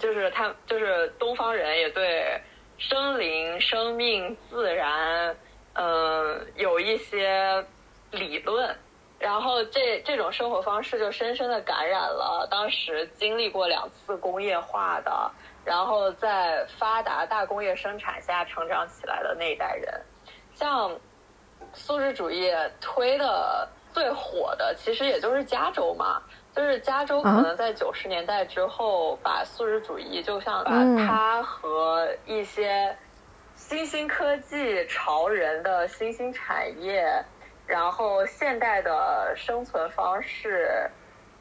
[0.00, 2.40] 就是他就是东方人也对。
[2.80, 5.36] 生灵、生命、自然，
[5.72, 7.66] 嗯，有一些
[8.12, 8.72] 理论。
[9.18, 15.28] 然后这这种生活方式就深深的感染了当时经历过两次工业化的，
[15.64, 19.92] 然后在发达大工业生产下成长起来的那一代人。
[20.54, 20.96] 像
[21.72, 26.22] 素质主义推的最火的，其实也就是加州嘛。
[26.58, 30.72] 就是加州可能在九十年代之后，把素食主义就像把
[31.06, 32.96] 它和一些
[33.54, 37.24] 新兴科技潮人的新兴产业。
[37.64, 40.90] 然后现代的生存方式，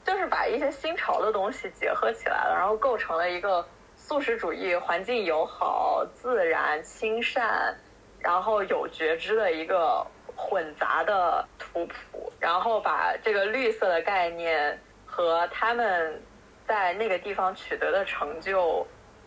[0.03, 7.75] 就是把一些新潮的东西结合起来了，然后构成了一个素食主义、环境友好、自然亲善，
[8.19, 12.31] 然后有觉知的一个混杂的图谱。
[12.39, 14.79] 然后把这个绿色的概念
[15.17, 16.21] 和他们
[16.67, 18.85] 在那个地方取得的成就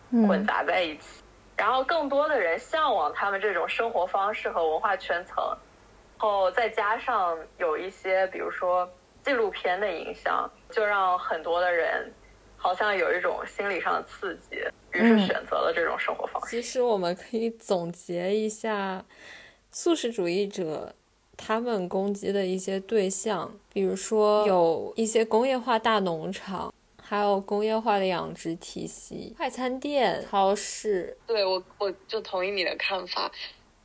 [0.09, 1.21] 混杂在一起，
[1.57, 5.43] 然后更多的人向往他们这种生活方式和文化圈层。
[6.17, 8.89] 后再加上有一些，比如说
[9.21, 12.09] 纪录片的影响，就让很多的人
[12.55, 16.55] 好像有一种心理上的刺激，于是选择了这种生活方式。
[16.55, 19.03] 其实我们可以总结一下，
[19.71, 20.95] 素食主义者
[21.43, 31.17] 他们攻击的一些对象，比如说有一些工业化大农场，还有工业化的养殖体系、快餐店、超市。
[31.25, 33.31] 对我，我就同意你的看法。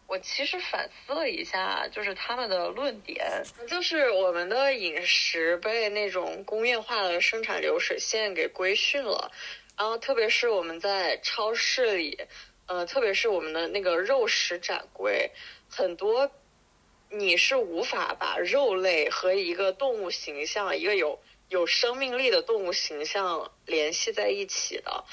[0.06, 3.26] 我其实反思了一下，就是他们的论点，
[3.66, 9.32] 就是我们的饮食被那种工业化的生产流水线给规训了，
[9.76, 12.16] 然后特别是我们在超市里，
[12.66, 15.28] 呃，特别是我们的那个肉食展柜，
[15.68, 16.30] 很多
[17.10, 25.04] 你是无法把肉类和一个动物形象，一个有有生命力的动物形象联系在一起的。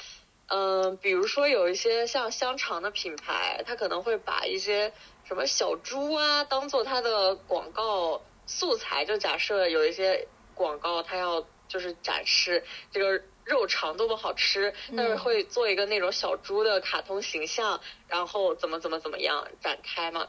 [0.48, 4.92] 嗯，比如说有一些像香肠的品牌，它可能会把一些
[5.24, 9.04] 什么小猪啊当做它的广告素材。
[9.04, 20.28] 就假设有一些广告，它要就是展示这个肉肠多么好吃，但是会做一个那种小猪的卡通形象，然后怎么怎么怎么样展开嘛。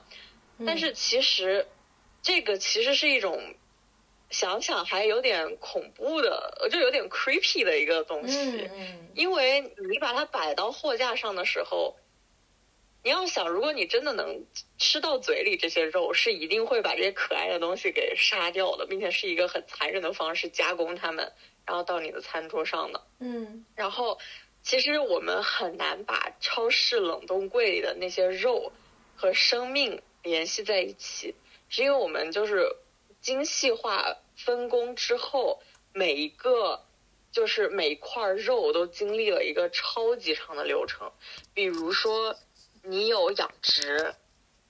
[0.63, 1.65] 但是其实
[2.21, 3.55] 这个其实是一种。
[4.31, 8.69] 想想还有点恐怖的，就有点 creepy 的一个东西，
[9.13, 11.95] 因为你把它摆到货架上的时候，
[13.03, 14.43] 你要想，如果你真的能
[14.79, 21.31] 吃到嘴里，这些肉是一定会把这些可爱的东西给杀掉的，并且是一个很残忍的方式加工它们，
[21.63, 23.01] 然后到你的餐桌上的。
[23.19, 24.17] 嗯，然后
[24.63, 28.73] 其实我们很难把超市冷冻柜里的那些肉
[29.15, 31.33] 和生命联系在一起，
[31.69, 32.75] 是因为我们就是。
[33.21, 35.59] 精细化分工之后，
[35.93, 36.85] 每一个
[37.31, 41.11] 就是每一块肉都经历了一个超级长的流程。
[41.51, 42.35] 比如说，
[42.83, 44.13] 你有养殖，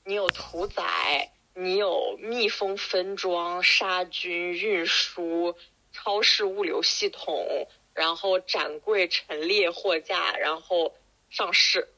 [0.05, 5.53] 你有屠宰，你有密封分装、杀菌、运输、
[5.91, 10.95] 超市物流系统，然后展柜陈列货架，然后
[11.29, 11.89] 上市。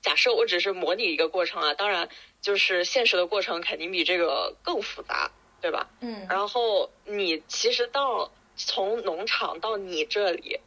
[0.00, 2.08] 假设我只是模拟一个过程啊，当然
[2.44, 5.32] 就是现实的过程肯定比这个更复杂。
[5.64, 5.88] 对吧？
[6.00, 10.60] 嗯，然后你其实到从农场到你这里，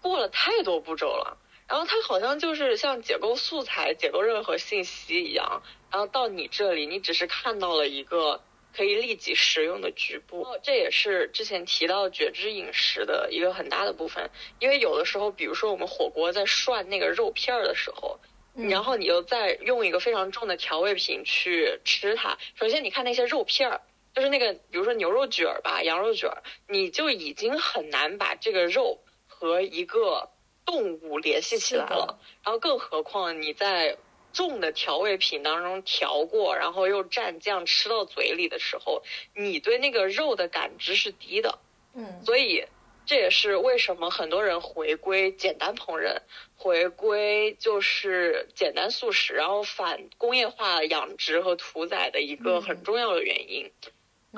[0.00, 1.36] 过了太多步骤了。
[1.66, 5.60] 然后它好像就是像解构素材、解构任何信息一样。
[5.90, 8.40] 然后到你这里，你只是看到了一个
[8.72, 10.46] 可以立即食用的局部。
[10.62, 14.30] 这也是之前提到觉知饮食的一个很大的部分。
[14.60, 18.20] 因为有的时候，比如说我们火锅在涮那个肉片儿的时候，
[18.54, 22.36] 然后你又再用一个非常重的调味品去吃它。
[22.54, 23.80] 首先，你看那些肉片儿。
[24.14, 30.28] 就是那个，比如说牛肉卷儿吧，羊肉卷儿，你就已经很难把这个肉和一个
[30.66, 32.18] 动物联系起来了。
[32.44, 33.96] 然后，更何况你在
[34.34, 39.02] 重的调味品当中调过，然后又蘸酱吃到嘴里的时候，
[39.34, 41.58] 你对那个肉的感知是低的。
[41.94, 42.62] 嗯，所以
[43.04, 46.16] 这也是为什么很多人回归简单烹饪，
[46.56, 53.70] 回归就是简单素食，然后反工业化养殖和屠宰的一个很重要的原因。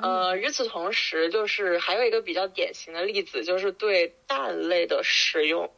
[0.01, 5.71] 呃，与此同时，就是还有一个比较典型的例子，就是对蛋类的食用，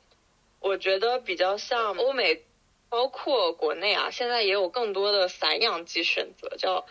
[0.59, 2.41] 我觉得比较像欧美，
[2.89, 6.87] 包括国内啊，现在也有更多的散养鸡选择，叫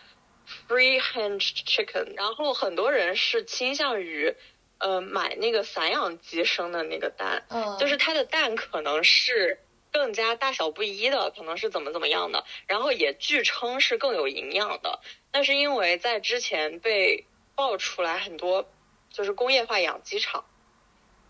[0.69, 2.13] free range chicken。
[2.15, 4.33] 然后很多人是倾向于，
[4.79, 7.43] 呃，买那个散养鸡生的那个蛋，
[7.79, 9.59] 就是它的蛋可能是
[9.91, 14.99] 更加大小不一的，可能是怎么怎么样的，然后也据称是更有营养的。
[15.31, 17.25] 但是因为在之前被
[17.55, 18.69] 爆出来很多，
[19.09, 20.45] 就是工业化养鸡场，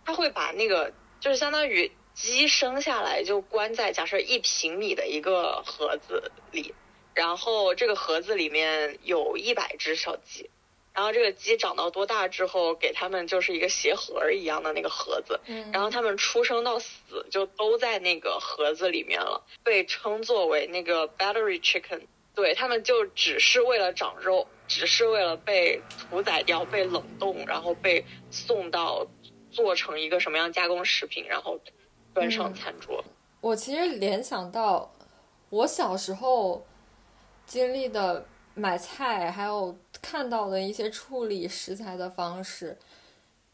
[0.04, 0.92] 它会把那个
[1.22, 6.74] 就是相当于鸡生下来就关在假设一平米的一个盒子里，
[7.14, 10.50] 然后这个盒子里面有一百只小鸡。
[10.98, 15.40] 然后这个鸡长到多大之后，给它们就是一个鞋盒一样的那个盒子，
[15.72, 22.02] 然后它们出生到死就都在那个盒子里面了，被称作为那个 battery chicken。
[22.34, 25.80] 对，他们就只是为了长肉，只是为了被
[26.10, 29.06] 屠宰掉、被冷冻，然后被送到
[29.52, 31.60] 做成一个什么样加工食品，然后
[32.12, 33.04] 端上餐桌。
[33.42, 34.92] 我其实联想到
[35.52, 36.66] 我小时候
[37.46, 38.26] 经历的
[38.58, 39.78] 买菜，还有。
[40.00, 42.78] 看到的一些处理食材的方式，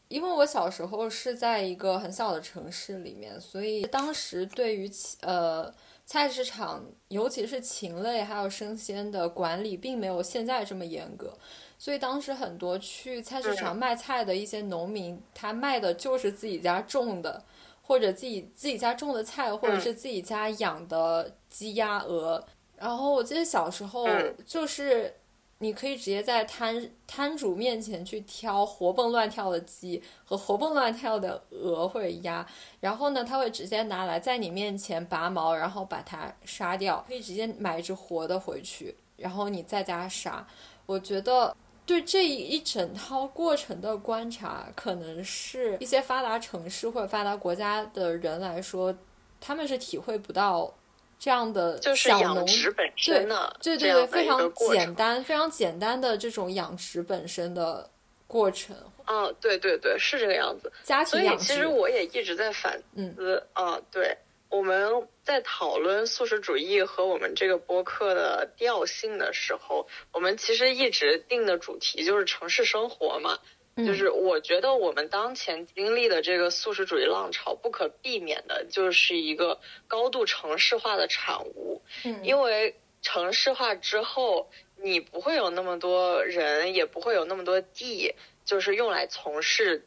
[0.08, 4.88] 因为我小时候是在一个很小的城市里面，所以当时对于
[5.22, 5.72] 呃
[6.04, 11.36] 菜市场，尤其是禽类还有生鲜的管理，并没有现在这么严格，
[11.78, 17.42] 所以当时很多去菜市场卖菜的一些农民，他卖的就是自己家种的，
[17.82, 22.46] 或者自己自己家种的菜，或者是自己家养的鸡鸭鹅。
[22.76, 24.06] 然后我记得小时候
[24.46, 25.14] 就是。
[25.58, 32.46] 你可以直接在摊摊主面前去挑活蹦乱跳的鸡和活蹦乱跳的鹅或者鸭，
[32.80, 37.02] 然后呢，他会直接拿来在你面前拔毛，然后把它杀掉。
[37.08, 40.46] 可以直接买一只活的回去，然后你在家杀。
[40.84, 41.56] 我觉得
[41.86, 48.94] 对这一整套过程的观察，可能是一些发达城市或者发达国家的人来说，
[49.40, 50.74] 他们是体会不到。
[51.18, 57.88] 这样的就是养殖本身的，对对对，非常简单、非常简单的这种养殖本身的
[58.26, 58.76] 过程。
[59.06, 60.72] 嗯，对对对，是这个样子。
[60.82, 61.44] 家庭养殖。
[61.44, 64.16] 所以其实我也一直在反思啊，对，
[64.48, 64.90] 我们
[65.22, 73.38] 在讨论素食主义和我们这个播客的调性的时候，我们其实一直定的主题就是城市生活嘛。
[73.76, 79.58] 就是我觉得我们当前经历的这个素食主义浪潮，不可避免的就是一个
[79.88, 81.82] 高度城市化的产物。
[82.04, 88.14] 嗯，因为城市化之后，你不会有那么多人，也不会有那么多地，
[88.44, 89.84] 就是用来从事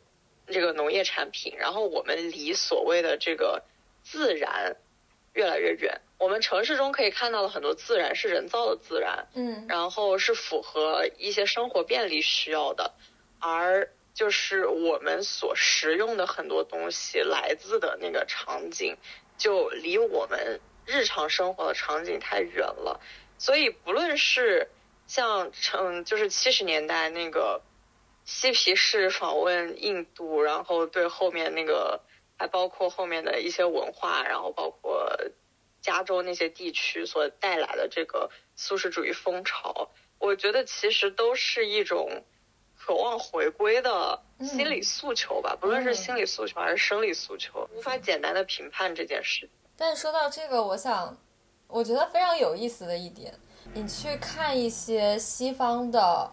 [0.48, 1.54] 这个农业产品。
[1.58, 3.64] 然后我们离所谓的这个
[4.04, 4.76] 自然
[5.34, 6.02] 越来越远。
[6.20, 12.94] 我们城市中可以看到的很多自然是人造的自然，嗯，然后是符合一些生活便利需要的。
[13.40, 18.98] 而就是我们所食用的很多东西来自的那个场景，
[19.38, 23.00] 就离我们日常生活的场景太远了。
[23.38, 24.72] 所以不论是
[25.06, 27.62] 像嗯，就是七十年代那个
[28.26, 32.02] 嬉皮士访问印度，然后对后面那个
[32.40, 35.16] 还包括后面的一些文化，然后包括
[35.80, 42.26] 加州那些地区所带来的这个素食主义风潮，我觉得其实都是一种。
[42.88, 49.50] 渴望回归的心理诉求吧，不论是心理诉求还是生理诉求，无法简单的评判这件事。
[49.76, 51.18] 但说到这个，我想，
[51.68, 53.34] 我觉得非常有意思的一点，
[53.74, 56.32] 你去看一些西方的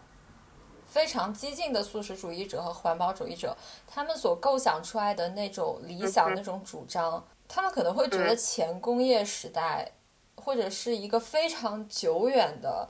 [0.86, 9.90] 非常激进的素食主义者和环保主义者，他们所构想出来的那种理想、那种主张，他们可能会觉得前工业时代
[10.36, 12.88] 或者是一个非常久远的。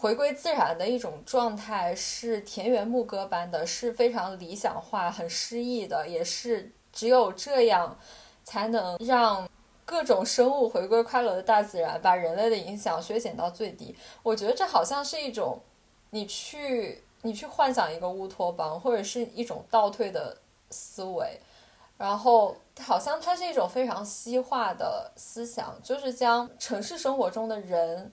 [0.00, 7.98] 回归自然的一种状态是田园牧歌般的，是非常理想化、很诗意的，也是只有这样，
[8.44, 9.50] 才能让
[9.84, 13.92] 各种生物回归快乐的大自然，把人类的影响削减到最低。
[14.22, 15.58] 我觉得这好像是一种，
[16.10, 20.36] 你去你去幻想一个乌托邦，或者是一种倒退的
[20.70, 21.40] 思维，
[21.96, 28.12] 然后好像它是一种非常西化的思想，就是将城市生活中的人。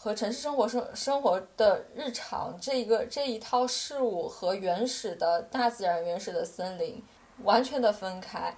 [0.00, 7.02] 和城市生活生生活的日常这一个这一套事物和原始的大自然、原始的森林
[7.42, 8.54] 完全的分开。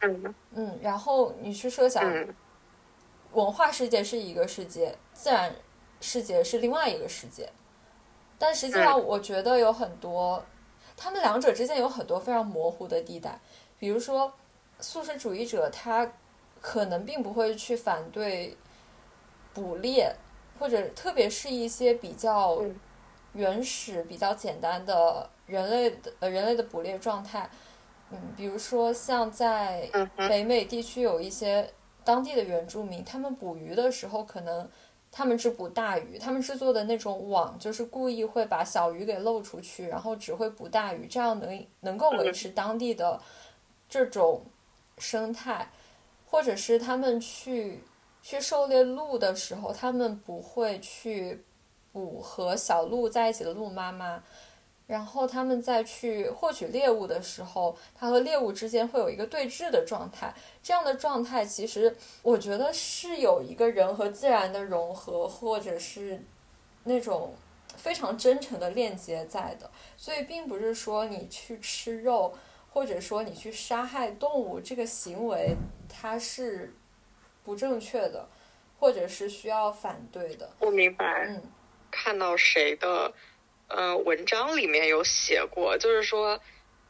[0.00, 2.04] 嗯嗯，然后你去设想，
[3.32, 5.52] 文化世界是一个世界，自然
[6.00, 7.50] 世界是另外一个世界。
[8.38, 10.44] 但实际上，我觉得有很多，
[10.96, 13.40] 他们两者之间有很多非常模糊的地带。
[13.76, 14.32] 比如说，
[14.78, 16.12] 素食主义者他
[16.60, 18.56] 可能并不会去反对
[19.52, 20.14] 捕猎。
[20.58, 22.62] 或者特别是一些比较
[23.32, 27.50] 原始、比较简单的人类的呃人类的捕猎状态，
[28.10, 31.68] 嗯，比如说像在北美地区有一些
[32.04, 34.68] 当地的原住民，他们捕鱼的时候，可能
[35.10, 43.20] 他们只捕大鱼，他们制作的那种网就是故意会把小鱼给漏出去，然后只会捕大鱼，这样能能够维持当地的
[43.88, 44.42] 这种
[44.98, 45.68] 生态，
[46.30, 47.82] 或者是他们去。
[48.24, 51.44] 去狩猎鹿的时候，他们不会去
[51.92, 54.24] 捕和小鹿在一起的鹿妈妈，
[54.86, 60.34] 然后他们再去获取猎物的时候，它和猎物之间会有一个对峙的状态。
[60.62, 66.24] 这样的状态，其实我觉得是有一个人和自然的融合，或者是
[66.84, 67.34] 那种
[67.76, 69.70] 非常真诚的链接在的。
[69.98, 72.32] 所以，并不是说你去吃肉，
[72.72, 75.54] 或者说你去杀害动物这个行为，
[75.90, 76.74] 它是
[77.44, 78.28] 不正确的，
[78.78, 80.50] 或者是需要反对的。
[80.58, 81.26] 我明白。
[81.28, 81.42] 嗯，
[81.90, 83.12] 看到谁的？
[83.68, 86.38] 嗯，文章里面有写过，就是说，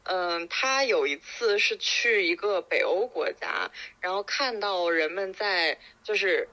[0.02, 6.48] 嗯，他有一次是去一个北欧国家，然后看到人们在就是，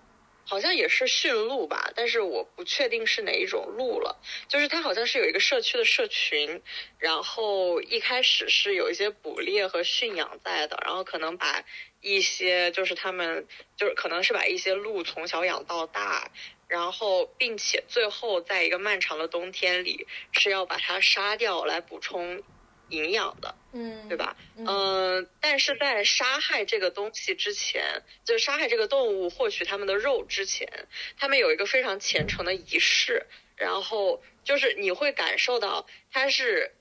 [0.46, 4.22] 好像也是驯鹿吧，但是我不确定是哪一种鹿了。
[4.48, 6.62] 就是它好像是有一个社区的社群，
[6.98, 11.64] 然后一开始是有一些捕猎和驯养在的，然后可能把
[12.02, 16.30] 一些就是他们就是可能是把一些鹿从小养到大。
[16.68, 22.42] 然后，并且最后在一个漫长的冬天里，是要把它杀掉来补充
[22.92, 24.38] 营养的，嗯，对吧？
[24.58, 30.88] 嗯，但是在杀害这个东西之前，就杀害这个动物获取它们的肉之前，
[31.18, 33.26] 他们有一个非常虔诚的仪式，
[33.56, 36.72] 然后就是你会感受到他是，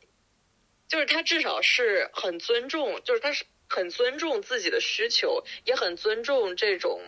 [0.88, 7.00] 就是他至少是很尊重，就是他是很尊重自己的需求，也很尊重这种。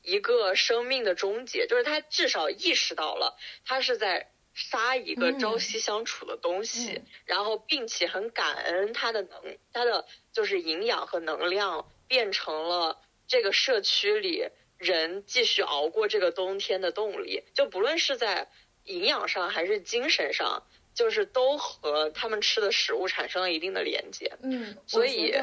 [0.00, 3.36] 一个生命的终结，就是他至少意识到了，
[3.66, 17.44] 他是在杀一个朝夕相处的东西，然后并且很感恩他的能，他的就是营养和能量变成了这个社区里人继续熬过这个冬天的动力。
[17.54, 18.48] 就不论是在
[18.84, 24.36] 营养上还是精神上，就是都和他们吃的食物产生了一定的连接。
[24.42, 25.34] 嗯，所以，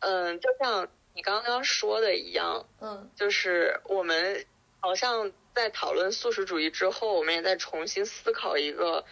[0.00, 0.88] 嗯，就像。
[1.14, 4.46] 你刚刚说的一样，嗯，就是我们
[4.78, 9.04] 好像在讨论素食主义之后，我们也在重新思考一个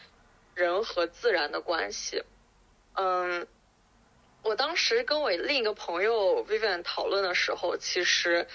[0.54, 2.22] 人和自然的关系。
[2.94, 3.48] 嗯，
[4.44, 8.46] 我当时跟我另一个朋友 Vivian 讨论的时候，其实，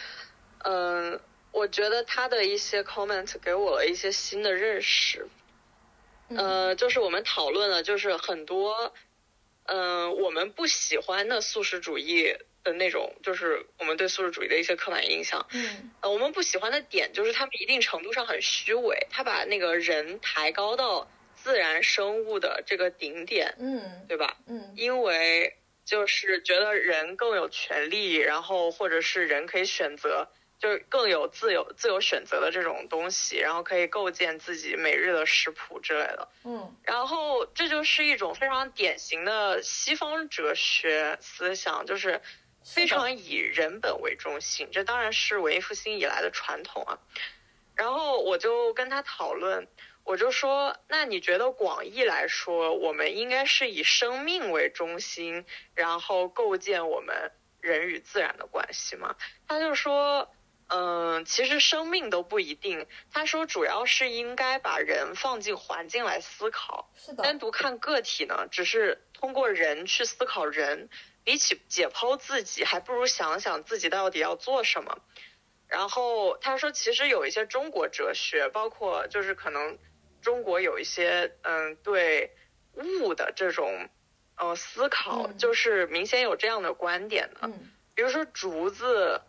[0.60, 1.20] 嗯，
[1.52, 5.28] 我觉得他的一些 comment 给我了一些新的认识。
[6.30, 8.94] 呃，就是我们讨论了，就是很多，
[9.66, 12.38] 嗯，我们不喜欢的素食主义。
[12.64, 15.46] 的那种，就是我们对素食主义的一些刻板印象。
[15.54, 23.56] 嗯，呃，我们不喜欢的点就是他们一定程度上很虚伪，他把那个人抬高到自然生物的这个顶点。
[23.60, 24.38] 嗯，对吧？
[24.48, 30.28] 嗯，因为就是觉得人更有权利，然后或者是人可以选择。
[30.62, 36.28] 就是更有自由、自由选择的这种东西，然后可以构建自己每日的食谱之类的。
[36.44, 42.22] 嗯，然后这就是一种非常典型的西方哲学思想，就是
[42.64, 44.70] 非常以人本为中心。
[44.72, 47.00] 这当然是文艺复兴以来的传统啊。
[47.76, 49.68] 然后我就跟他讨论，
[50.04, 55.46] 我就说：“那你觉得广义来说，我们应该是以生命为中心，
[55.76, 59.16] 然后构建我们人与自然的关系吗？”
[59.48, 60.30] 他就说。
[60.74, 62.88] 嗯，其实生命都不一定。
[63.12, 66.90] 他说，主要是应该把人放进环境来思考。
[66.96, 67.22] 是的。
[67.22, 70.88] 单独看个体呢，只是通过人去思考人，
[71.24, 75.00] 比起解剖自己，还不如想想自己到底要做什么。
[75.68, 79.78] 然后他说，其实有一些中国哲学，包括就是可能
[80.22, 82.32] 中国有一些嗯对
[82.74, 83.90] 物的这种
[84.36, 87.42] 呃思考，就是明显有这样的观点的。
[87.44, 87.72] 嗯。
[87.96, 89.22] 比如说竹子。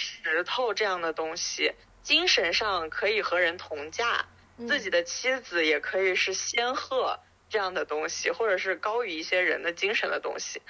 [0.00, 1.72] 石头这样的东西，
[2.04, 4.26] 精神上可以和人同价，
[4.68, 7.18] 自己的妻子也可以是仙鹤
[7.50, 10.62] 这样的东西，或者是高于一些人的精神的东西。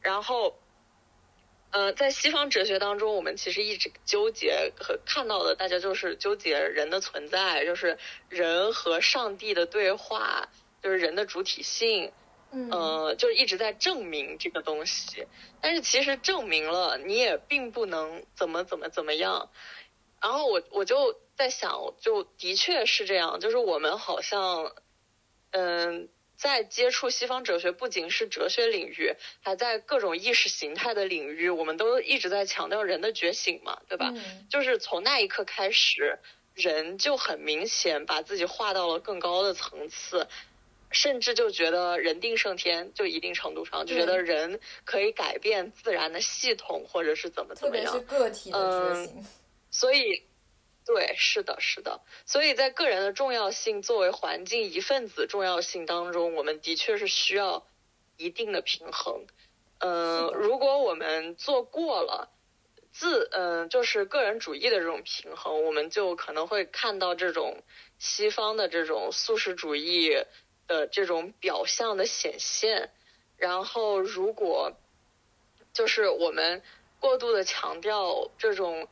[0.00, 0.58] 然后，
[1.70, 7.98] 呃，在西方哲学当中，我们其实一直纠结和看到的，大家就是纠结人的存在，就是
[8.28, 10.48] 人和上帝的对话，
[10.82, 12.12] 就是人的主体性。
[12.52, 15.24] 嗯，就是一直在证明这个东西，
[15.60, 19.48] 但是其实证明了你也并不能怎么怎么怎么样。
[20.20, 24.72] 然后我我就在想，就的确是这样，就是我们好像，
[25.52, 26.08] 嗯，
[26.40, 34.10] 在接触西方哲学，不仅是哲学领域，还在各种意识形态的领域，我们都一直在强调人的觉醒嘛，对吧？
[34.48, 36.18] 就是从那一刻开始，
[36.54, 40.26] 人就很明显把自己划到了更高的层次。
[40.92, 47.92] 甚至就觉得人定胜天，就一定程度上就觉得人可以改变自然的系统，或者是怎么怎么样。
[47.92, 49.24] 特别是个体的觉醒。
[49.70, 50.20] 所以，
[50.92, 52.00] 对，是的，是的。
[52.26, 57.66] 所以在个人的重要性作为环境一份子重要性当中，我们的确是需要
[58.16, 59.26] 一定的平衡。
[59.78, 62.30] 嗯，如果我们做过了
[62.92, 67.62] 自嗯，就是个人主义的这种平衡，我们就可能会看到这种
[67.98, 70.16] 西方的这种素食主义。
[70.70, 72.92] 的这种表象的显现。
[73.36, 74.72] 然后，如果
[75.72, 76.62] 就是我们
[77.00, 78.86] 过度的强调这种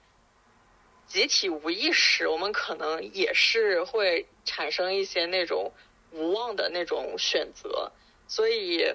[1.08, 5.72] 集体无意识，我们可能也是会产生一些那种
[6.12, 7.90] 无望的那种选择。
[8.28, 8.94] 所以，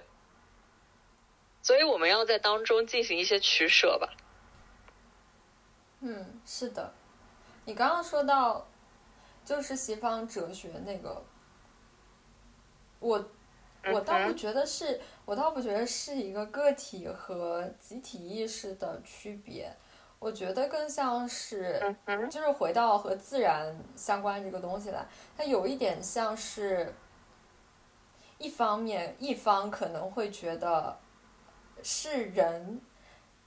[1.64, 4.14] 所以我们要在当中进行一些取舍吧。
[6.02, 6.94] 嗯，是的。
[7.66, 8.68] 你刚刚说到，
[9.44, 11.26] 就是西方哲学那个，
[13.00, 13.32] 我
[13.92, 19.76] 我倒不觉得是，我倒不觉得是一个个体和集体意识的区别。
[20.24, 21.94] 我觉得更像是，
[22.32, 25.06] 就是回到和自然相关这个东西来，
[25.36, 26.96] 它有一点像是，
[28.38, 30.98] 一方面一方可能会觉得
[31.84, 32.80] 是人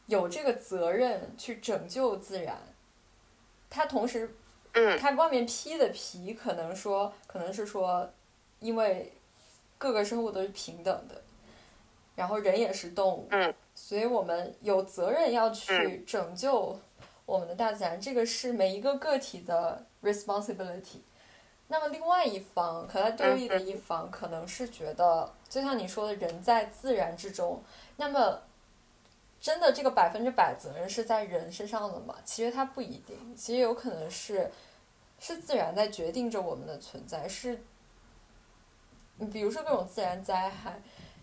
[0.04, 2.58] 有这个责任去拯救自然。
[3.70, 4.36] 它同时，
[4.74, 8.12] 嗯，它外面披的皮可能说，可能是说，
[8.60, 9.14] 因为
[9.78, 11.22] 各个生物都是平等的，
[12.14, 16.76] 然后人也是动物，嗯，所以我们有责任要去拯救
[17.24, 21.02] 我们的大自然，这个是每一个个体的 responsibility。
[21.68, 27.62] 那么另外一方和它对立的一方，可能是觉得，就像你说的，人在自然之中，
[27.96, 28.42] 那么。
[29.38, 32.16] 真的，这个百分之百责任是在人身上的吗？
[32.24, 34.50] 其实它不一定，其实有可能是，
[35.20, 37.28] 是自然在决定着我们的存在。
[37.28, 37.62] 是，
[39.18, 40.80] 你比如说各种自然灾害，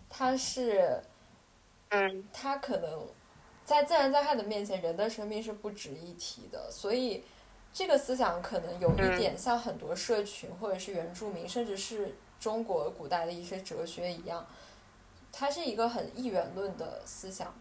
[0.08, 1.02] 它是，
[1.94, 3.06] 嗯，他可能
[3.64, 6.68] 在自然灾害的面前，人的生命是不值一提的。
[6.72, 7.24] 所以，
[7.72, 14.44] 这个思想可能有一点像很多社群或者是原住民，甚至是中国古代的一些哲学一样，
[15.30, 17.54] 它是一个很一元论的思想。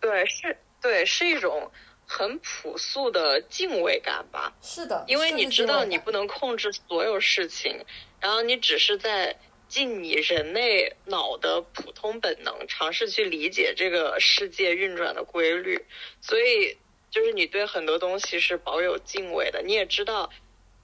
[0.00, 1.68] 对，是，对，是一种
[2.08, 4.52] 很朴素的敬畏感吧。
[4.62, 7.84] 是的，因为你知道你不能控制所有事情，
[8.18, 9.36] 然后你只是在
[9.68, 15.84] 尽你人类脑的普通本能，尝试去理解这个世界运转的规律。
[16.22, 16.78] 所以，
[17.10, 19.60] 就是你对很多东西是保有敬畏的。
[19.62, 20.30] 你也知道，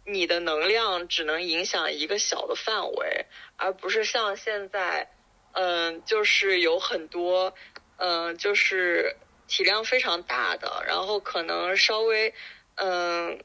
[0.05, 3.25] 你的能量只能影响一个小的范围，
[3.57, 5.11] 而不是像现在，
[5.53, 7.55] 嗯，就是有很多。
[7.97, 9.17] 嗯，就是
[9.47, 12.35] 体量非常大的，然后可能稍微
[12.77, 13.39] 嗯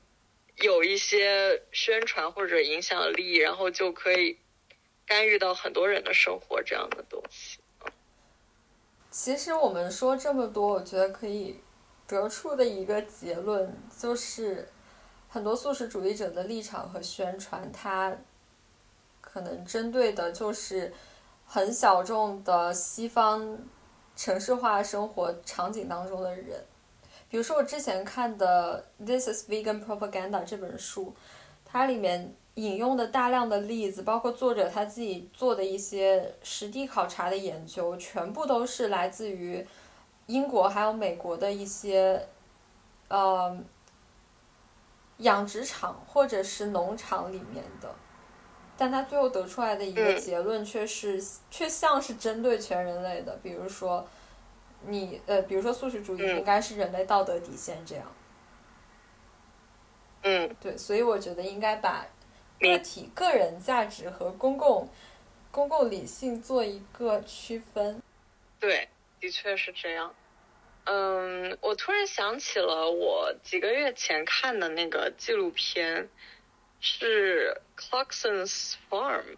[0.55, 4.37] 有一些宣传或者影响力，然后就可以
[5.05, 7.59] 干预到很多人的生活这样的东西。
[9.11, 11.59] 其实我们说这么多，我觉得可以
[12.07, 14.69] 得出的一个结论就是，
[15.27, 18.15] 很多素食主义者的立场和宣传，它
[19.19, 20.93] 可能针对的就是
[21.45, 23.59] 很小众的西方。
[24.19, 26.61] 城市化生活场景当中的人，
[27.29, 31.13] 比如说我之前看的《This Is Vegan Propaganda》这本书，
[31.63, 39.65] 它里面引用的大量的例子，包括作者他自己做的一些实地考察的研究，全部都是来自于
[40.25, 42.27] 英国还有美国的一些
[43.07, 43.57] 呃
[45.19, 47.95] 养殖场或者是农场里面的。
[48.79, 51.21] 但他最后得出来的一个结论却是，
[51.51, 53.37] 却像是针对全人类的。
[53.43, 54.07] 比如说，
[54.87, 58.05] 你呃，比如说素食主义应该是人类道德底线这样。
[60.23, 62.07] 嗯，对，所以我觉得应该把
[62.57, 64.87] 个体个人价值和公共
[65.51, 68.01] 公共理性做一个区分。
[68.61, 68.87] 对，
[69.19, 70.15] 的确是这样。
[70.85, 76.07] 嗯，我突然想起了我几个月前看的那个纪录片。
[76.79, 79.35] 是 Clarkson's Farm，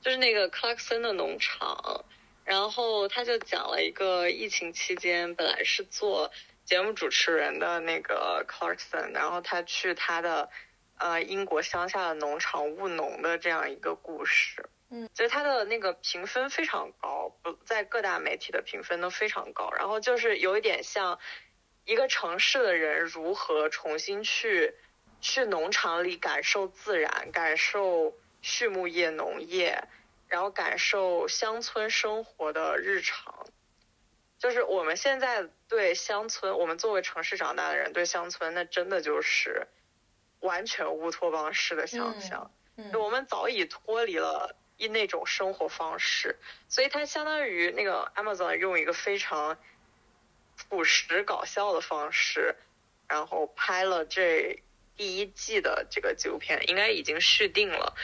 [0.00, 2.04] 就是那个 Clarkson 的农场。
[2.44, 6.30] 然后他就讲了一个疫情期间本来是做
[6.64, 10.48] 节目主持人的那个 Clarkson，然后他去他的
[10.98, 14.64] 呃英国乡下的农场务农的这样一个故事。
[14.90, 19.72] 嗯，就是他的那个评分非常高，不在各大媒体的评分都非常高。
[19.76, 21.18] 然后就是有一点像
[21.84, 24.72] 一个城市的人如何重新去。
[25.20, 29.82] 去农场里感受自然，感受畜牧业、农业，
[30.28, 33.46] 然后感受乡村生活的日常。
[34.38, 39.66] 就是我们现在对乡村，我们作为城市长大的人，对乡村那真的就是
[40.40, 42.50] 完全乌托邦式的想象。
[42.76, 46.36] 嗯，我们早已脱离了一那种生活方式，
[46.68, 49.58] 所以它相当于那个 Amazon 用一个非常
[50.68, 52.54] 朴实搞笑的方式，
[53.08, 54.62] 然后拍了这。
[54.96, 57.94] 第一季的这个纪录片应该已经续定了，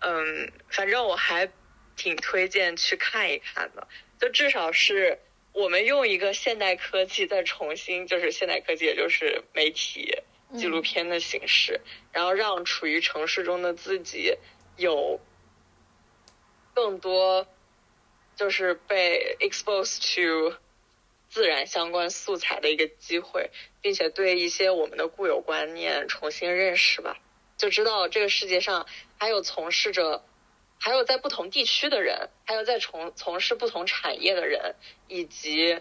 [0.00, 1.50] 嗯，反正我还
[1.96, 3.86] 挺推荐去看一看的。
[4.18, 5.18] 就至少是
[5.52, 10.22] 我们用一个现代科技再重新，就是现代科技，也就是媒体
[10.56, 11.80] 纪录片的形式，
[12.12, 14.36] 然后让处于城市中的自己
[14.76, 15.20] 有
[16.74, 17.46] 更多
[18.36, 20.56] 就是被 exposed to
[21.28, 23.50] 自然相关素材的一个机会，
[23.80, 27.18] 并且对一些我们的固有观念重新认识吧，
[27.56, 28.86] 就知道这个世界上
[29.18, 30.24] 还有从事着。
[30.80, 34.76] 还有在不同地区的人，还有在从从事不同产业的人，
[35.08, 35.80] 以及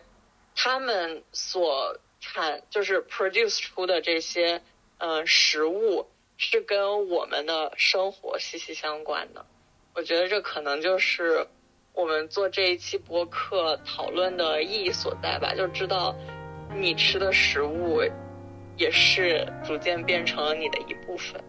[0.56, 4.64] 他们所产就是 produce 出的这些
[4.98, 9.46] 嗯食物，是跟我们的生活息息相关的。
[9.94, 11.48] 我觉得这可能就是
[11.98, 16.16] 我们做这一期播客讨论的意义所在吧，就知道
[16.76, 18.04] 你吃的食物
[18.78, 21.44] 也是逐渐变成了你的一部分。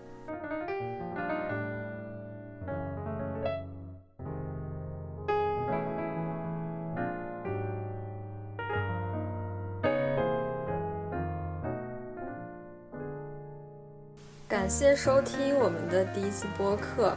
[14.49, 17.15] 感谢收听我们的第一期播客。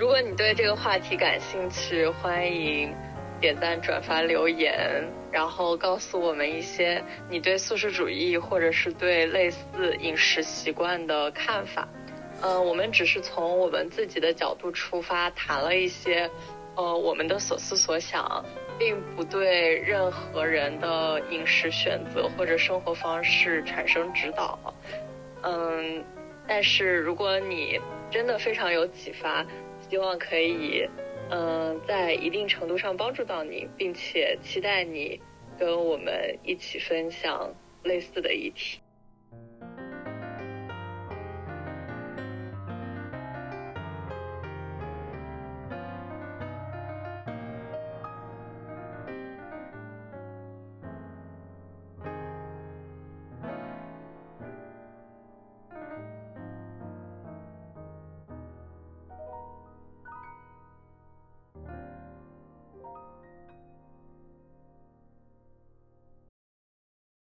[0.00, 2.90] 如果你对这个话题感兴趣，欢迎
[3.38, 11.86] 点赞、转发、留言，然后告诉我们一些你对素食主义或者是对类似饮食习惯的看法。
[12.40, 16.30] 呃，我们只是从我们自己的角度出发，谈了一些
[16.76, 18.42] 呃我们的所思所想，
[18.78, 24.58] 并不对任何人的饮食选择或者生活方式产生指导。
[25.42, 26.02] 嗯。
[26.48, 27.78] 但是，如果你
[28.10, 29.46] 真的非常有启发，
[29.90, 30.88] 希望可以，
[31.30, 35.20] 嗯，在一定程度上帮助到你，并且期待你
[35.58, 38.78] 跟我们一起分享类似的议题。